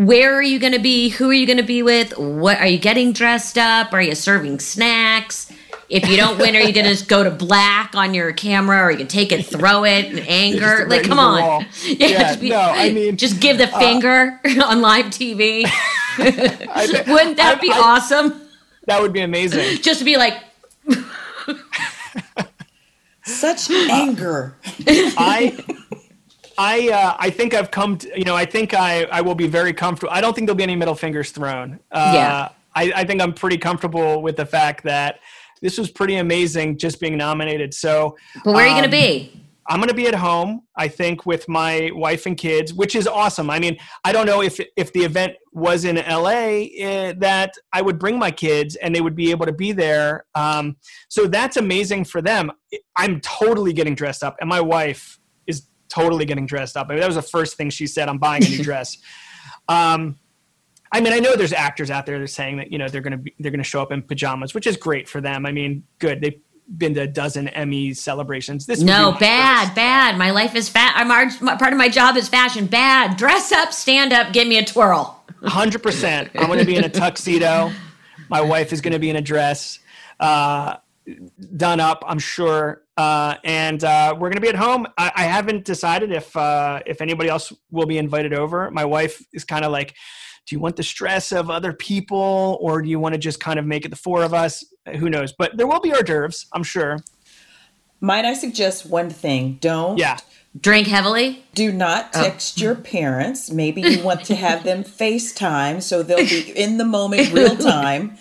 Where 0.06 0.34
are 0.34 0.42
you 0.42 0.58
going 0.60 0.74
to 0.74 0.80
be? 0.80 1.10
Who 1.10 1.30
are 1.30 1.34
you 1.34 1.46
going 1.46 1.58
to 1.58 1.64
be 1.64 1.84
with? 1.84 2.18
What 2.18 2.58
are 2.60 2.68
you 2.68 2.78
getting 2.80 3.12
dressed 3.14 3.58
up? 3.58 3.94
Are 3.94 4.02
you 4.02 4.16
serving 4.16 4.60
snacks? 4.62 5.52
If 5.90 6.08
you 6.08 6.16
don't 6.16 6.38
win, 6.40 6.56
are 6.56 6.62
you 6.62 6.72
going 6.72 6.86
to 6.86 6.92
just 6.92 7.10
go 7.10 7.22
to 7.22 7.30
black 7.30 7.96
on 7.96 8.14
your 8.14 8.32
camera, 8.32 8.82
or 8.82 8.92
you 8.92 8.98
can 8.98 9.08
take 9.10 9.34
it, 9.34 9.46
throw 9.46 9.84
it 9.84 10.06
in 10.06 10.20
anger? 10.28 10.78
right 10.80 10.88
Like, 10.88 11.04
come 11.04 11.20
on, 11.20 11.42
wall. 11.42 11.64
Yeah, 11.86 12.08
just 12.36 12.42
no, 12.42 12.56
I 12.60 12.94
mean, 12.94 13.14
uh, 13.14 13.18
just 13.18 13.42
give 13.42 13.58
the 13.58 13.68
finger 13.68 14.40
on 14.66 14.80
live 14.82 15.08
TV. 15.08 15.64
I, 15.68 17.04
Wouldn't 17.10 17.36
that 17.38 17.58
I- 17.58 17.60
be 17.62 17.70
I- 17.72 17.78
awesome? 17.78 18.42
that 18.88 19.02
would 19.02 19.12
be 19.12 19.20
amazing. 19.22 19.82
Just 19.82 20.00
to 20.00 20.06
be 20.06 20.16
like, 20.16 20.36
Such 23.32 23.70
anger. 23.72 24.56
I 24.88 25.58
I 26.58 26.90
uh, 26.90 27.16
I 27.20 27.30
think 27.30 27.54
I've 27.54 27.72
come 27.72 27.98
to 27.98 28.18
you 28.18 28.26
know 28.26 28.36
I 28.36 28.46
think 28.46 28.74
I 28.74 29.04
I 29.06 29.22
will 29.22 29.36
be 29.36 29.48
very 29.48 29.74
comfortable. 29.74 30.14
I 30.14 30.22
don't 30.22 30.34
think 30.34 30.48
there'll 30.48 30.58
be 30.58 30.64
any 30.64 30.76
middle 30.76 30.96
fingers 30.96 31.32
thrown. 31.32 31.80
Uh, 31.92 32.12
Yeah. 32.14 32.50
I, 32.74 32.92
I 32.96 33.04
think 33.04 33.22
I'm 33.22 33.34
pretty 33.34 33.58
comfortable 33.58 34.22
with 34.22 34.38
the 34.38 34.46
fact 34.46 34.86
that 34.86 35.20
this 35.62 35.78
was 35.78 35.92
pretty 35.92 36.16
amazing 36.16 36.78
just 36.78 37.00
being 37.00 37.18
nominated. 37.18 37.74
So 37.74 38.16
But 38.46 38.54
where 38.54 38.66
are 38.66 38.68
you 38.68 38.74
going 38.74 38.86
um, 38.86 38.92
to 38.92 38.98
be? 38.98 39.41
I'm 39.68 39.78
going 39.78 39.90
to 39.90 39.96
be 39.96 40.08
at 40.08 40.16
home, 40.16 40.64
I 40.76 40.88
think, 40.88 41.26
with 41.26 41.48
my 41.48 41.92
wife 41.94 42.26
and 42.26 42.36
kids, 42.36 42.74
which 42.74 42.96
is 42.96 43.08
awesome. 43.08 43.50
I 43.50 43.60
mean, 43.60 43.78
I 44.04 44.12
don't 44.12 44.26
know 44.26 44.42
if 44.42 44.60
if 44.76 44.92
the 44.94 45.02
event 45.02 45.34
was 45.54 45.86
in 45.86 45.98
LA 45.98 46.66
eh, 46.78 47.14
that 47.18 47.54
I 47.72 47.82
would 47.82 48.00
bring 48.00 48.18
my 48.18 48.32
kids 48.32 48.76
and 48.76 48.96
they 48.96 49.02
would 49.02 49.16
be 49.16 49.32
able 49.32 49.46
to 49.46 49.54
be 49.54 49.72
there. 49.72 50.26
Um, 50.34 50.78
so 51.10 51.28
that's 51.28 51.58
amazing 51.58 52.06
for 52.06 52.22
them. 52.22 52.52
I'm 52.96 53.22
totally 53.22 53.74
getting 53.74 53.94
dressed 53.94 54.24
up, 54.24 54.36
and 54.40 54.50
my 54.50 54.62
wife 54.62 55.20
is 55.46 55.68
totally 55.90 56.26
getting 56.26 56.46
dressed 56.46 56.76
up. 56.76 56.88
I 56.90 56.94
mean, 56.94 57.02
that 57.02 57.08
was 57.08 57.16
the 57.16 57.22
first 57.22 57.56
thing 57.56 57.70
she 57.70 57.86
said. 57.86 58.10
I'm 58.10 58.18
buying 58.18 58.44
a 58.44 58.50
new 58.50 58.64
dress. 58.64 58.98
Um, 59.70 60.18
I 60.92 61.00
mean, 61.00 61.14
I 61.14 61.20
know 61.20 61.36
there's 61.36 61.54
actors 61.54 61.90
out 61.90 62.06
there 62.06 62.18
that 62.18 62.24
are 62.24 62.28
saying 62.28 62.58
that 62.58 62.72
you 62.72 62.78
know 62.78 62.88
they're 62.88 63.02
gonna 63.02 63.18
be 63.18 63.36
they're 63.40 63.52
gonna 63.52 63.64
show 63.64 63.82
up 63.82 63.92
in 63.92 64.02
pajamas, 64.02 64.54
which 64.56 64.66
is 64.66 64.76
great 64.76 65.08
for 65.08 65.22
them. 65.22 65.46
I 65.46 65.52
mean, 65.52 65.84
good. 66.00 66.20
They've 66.20 66.42
been 66.78 66.94
to 66.96 67.02
a 67.02 67.08
dozen 67.08 67.48
Emmy 67.50 67.94
celebrations. 67.94 68.66
This 68.66 68.82
No, 68.82 69.12
bad, 69.20 69.66
first. 69.66 69.76
bad. 69.76 70.18
My 70.18 70.32
life 70.32 70.56
is 70.56 70.70
fat. 70.70 70.94
I'm 70.96 71.12
our, 71.12 71.58
part 71.58 71.74
of 71.74 71.78
my 71.78 71.90
job 71.90 72.16
is 72.18 72.28
fashion. 72.30 72.66
Bad. 72.66 73.18
Dress 73.18 73.52
up, 73.52 73.74
stand 73.74 74.14
up, 74.14 74.32
give 74.34 74.48
me 74.48 74.58
a 74.58 74.66
twirl. 74.66 75.24
Hundred 75.44 75.82
percent. 75.84 76.30
I'm 76.36 76.48
going 76.48 76.60
to 76.60 76.66
be 76.66 76.76
in 76.76 76.84
a 76.84 76.90
tuxedo. 77.02 77.72
My 78.30 78.42
wife 78.42 78.72
is 78.72 78.80
going 78.82 78.94
to 78.94 79.00
be 79.00 79.10
in 79.10 79.16
a 79.16 79.22
dress, 79.22 79.80
uh, 80.20 80.78
done 81.58 81.80
up. 81.80 82.04
I'm 82.08 82.20
sure, 82.20 82.84
uh, 82.96 83.36
and 83.44 83.84
uh, 83.84 84.14
we're 84.14 84.30
going 84.30 84.36
to 84.36 84.42
be 84.42 84.50
at 84.50 84.56
home. 84.56 84.86
I, 84.98 85.12
I 85.16 85.24
haven't 85.24 85.66
decided 85.66 86.12
if 86.12 86.36
uh, 86.38 86.82
if 86.86 87.02
anybody 87.02 87.28
else 87.30 87.52
will 87.72 87.88
be 87.88 87.98
invited 87.98 88.34
over. 88.34 88.70
My 88.72 88.86
wife 88.86 89.22
is 89.34 89.44
kind 89.44 89.66
of 89.66 89.72
like, 89.72 89.96
"Do 90.48 90.56
you 90.56 90.60
want 90.60 90.76
the 90.76 90.84
stress 90.84 91.32
of 91.32 91.50
other 91.50 91.74
people, 91.74 92.58
or 92.62 92.82
do 92.82 92.90
you 92.90 93.00
want 93.00 93.14
to 93.14 93.20
just 93.20 93.40
kind 93.40 93.58
of 93.60 93.66
make 93.66 93.84
it 93.84 93.90
the 93.90 93.96
four 93.98 94.24
of 94.24 94.34
us?" 94.34 94.64
Uh, 94.86 94.92
who 94.98 95.10
knows? 95.10 95.32
But 95.32 95.58
there 95.58 95.68
will 95.68 95.80
be 95.80 95.92
hors 95.92 96.04
d'oeuvres. 96.04 96.48
I'm 96.54 96.64
sure. 96.64 97.00
Might 98.00 98.26
I 98.26 98.34
suggest 98.34 98.86
one 98.86 99.10
thing? 99.10 99.58
Don't 99.62 99.98
Yeah. 99.98 100.18
Drink 100.60 100.88
heavily. 100.88 101.46
do 101.54 101.72
not 101.72 102.10
oh. 102.14 102.24
text 102.24 102.60
your 102.60 102.76
parents. 102.76 103.52
Maybe 103.52 103.82
you 103.82 104.04
want 104.04 104.26
to 104.26 104.36
have 104.36 104.64
them 104.64 104.84
FaceTime 104.84 105.82
so 105.82 106.04
they'll 106.04 106.18
be 106.18 106.52
in 106.52 106.78
the 106.78 106.86
moment, 106.86 107.32
real 107.32 107.56
time. 107.56 108.18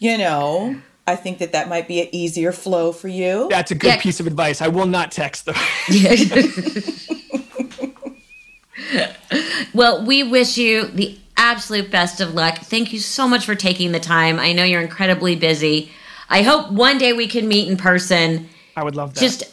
You 0.00 0.18
know, 0.18 0.76
I 1.06 1.14
think 1.16 1.38
that 1.38 1.52
that 1.52 1.68
might 1.68 1.86
be 1.86 2.00
an 2.00 2.08
easier 2.12 2.50
flow 2.52 2.92
for 2.92 3.08
you. 3.08 3.46
That's 3.50 3.70
a 3.70 3.74
good 3.76 3.88
Yeah. 3.88 4.00
piece 4.00 4.18
of 4.18 4.26
advice. 4.26 4.60
I 4.60 4.68
will 4.68 4.86
not 4.86 5.12
text 5.12 5.44
them. 5.46 5.54
well, 9.74 10.04
we 10.04 10.22
wish 10.22 10.56
you 10.58 10.84
the 10.86 11.18
absolute 11.48 11.90
best 11.90 12.20
of 12.20 12.34
luck. 12.34 12.58
Thank 12.58 12.92
you 12.92 12.98
so 12.98 13.26
much 13.26 13.46
for 13.46 13.54
taking 13.54 13.92
the 13.92 14.00
time. 14.00 14.38
I 14.38 14.52
know 14.52 14.64
you're 14.64 14.82
incredibly 14.82 15.34
busy. 15.34 15.90
I 16.28 16.42
hope 16.42 16.70
one 16.70 16.98
day 16.98 17.14
we 17.14 17.26
can 17.26 17.48
meet 17.48 17.68
in 17.68 17.76
person. 17.76 18.48
I 18.76 18.84
would 18.84 18.94
love 18.94 19.14
that. 19.14 19.20
Just 19.20 19.44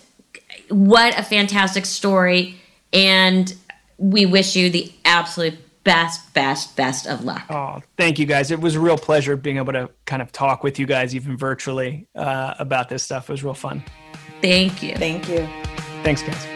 what 0.69 1.17
a 1.17 1.23
fantastic 1.23 1.85
story. 1.85 2.55
And 2.91 3.53
we 3.97 4.25
wish 4.25 4.55
you 4.55 4.69
the 4.69 4.91
absolute 5.05 5.57
best, 5.85 6.33
best, 6.33 6.75
best 6.75 7.07
of 7.07 7.23
luck. 7.23 7.45
Oh, 7.49 7.81
thank 7.97 8.19
you 8.19 8.25
guys. 8.25 8.51
It 8.51 8.59
was 8.59 8.75
a 8.75 8.79
real 8.79 8.97
pleasure 8.97 9.37
being 9.37 9.57
able 9.57 9.73
to 9.73 9.89
kind 10.05 10.21
of 10.21 10.33
talk 10.33 10.63
with 10.63 10.77
you 10.77 10.85
guys, 10.85 11.15
even 11.15 11.37
virtually, 11.37 12.07
uh, 12.15 12.55
about 12.59 12.89
this 12.89 13.03
stuff. 13.03 13.29
It 13.29 13.33
was 13.33 13.43
real 13.43 13.53
fun. 13.53 13.83
Thank 14.41 14.83
you. 14.83 14.95
Thank 14.95 15.29
you. 15.29 15.47
Thanks, 16.03 16.23
guys. 16.23 16.54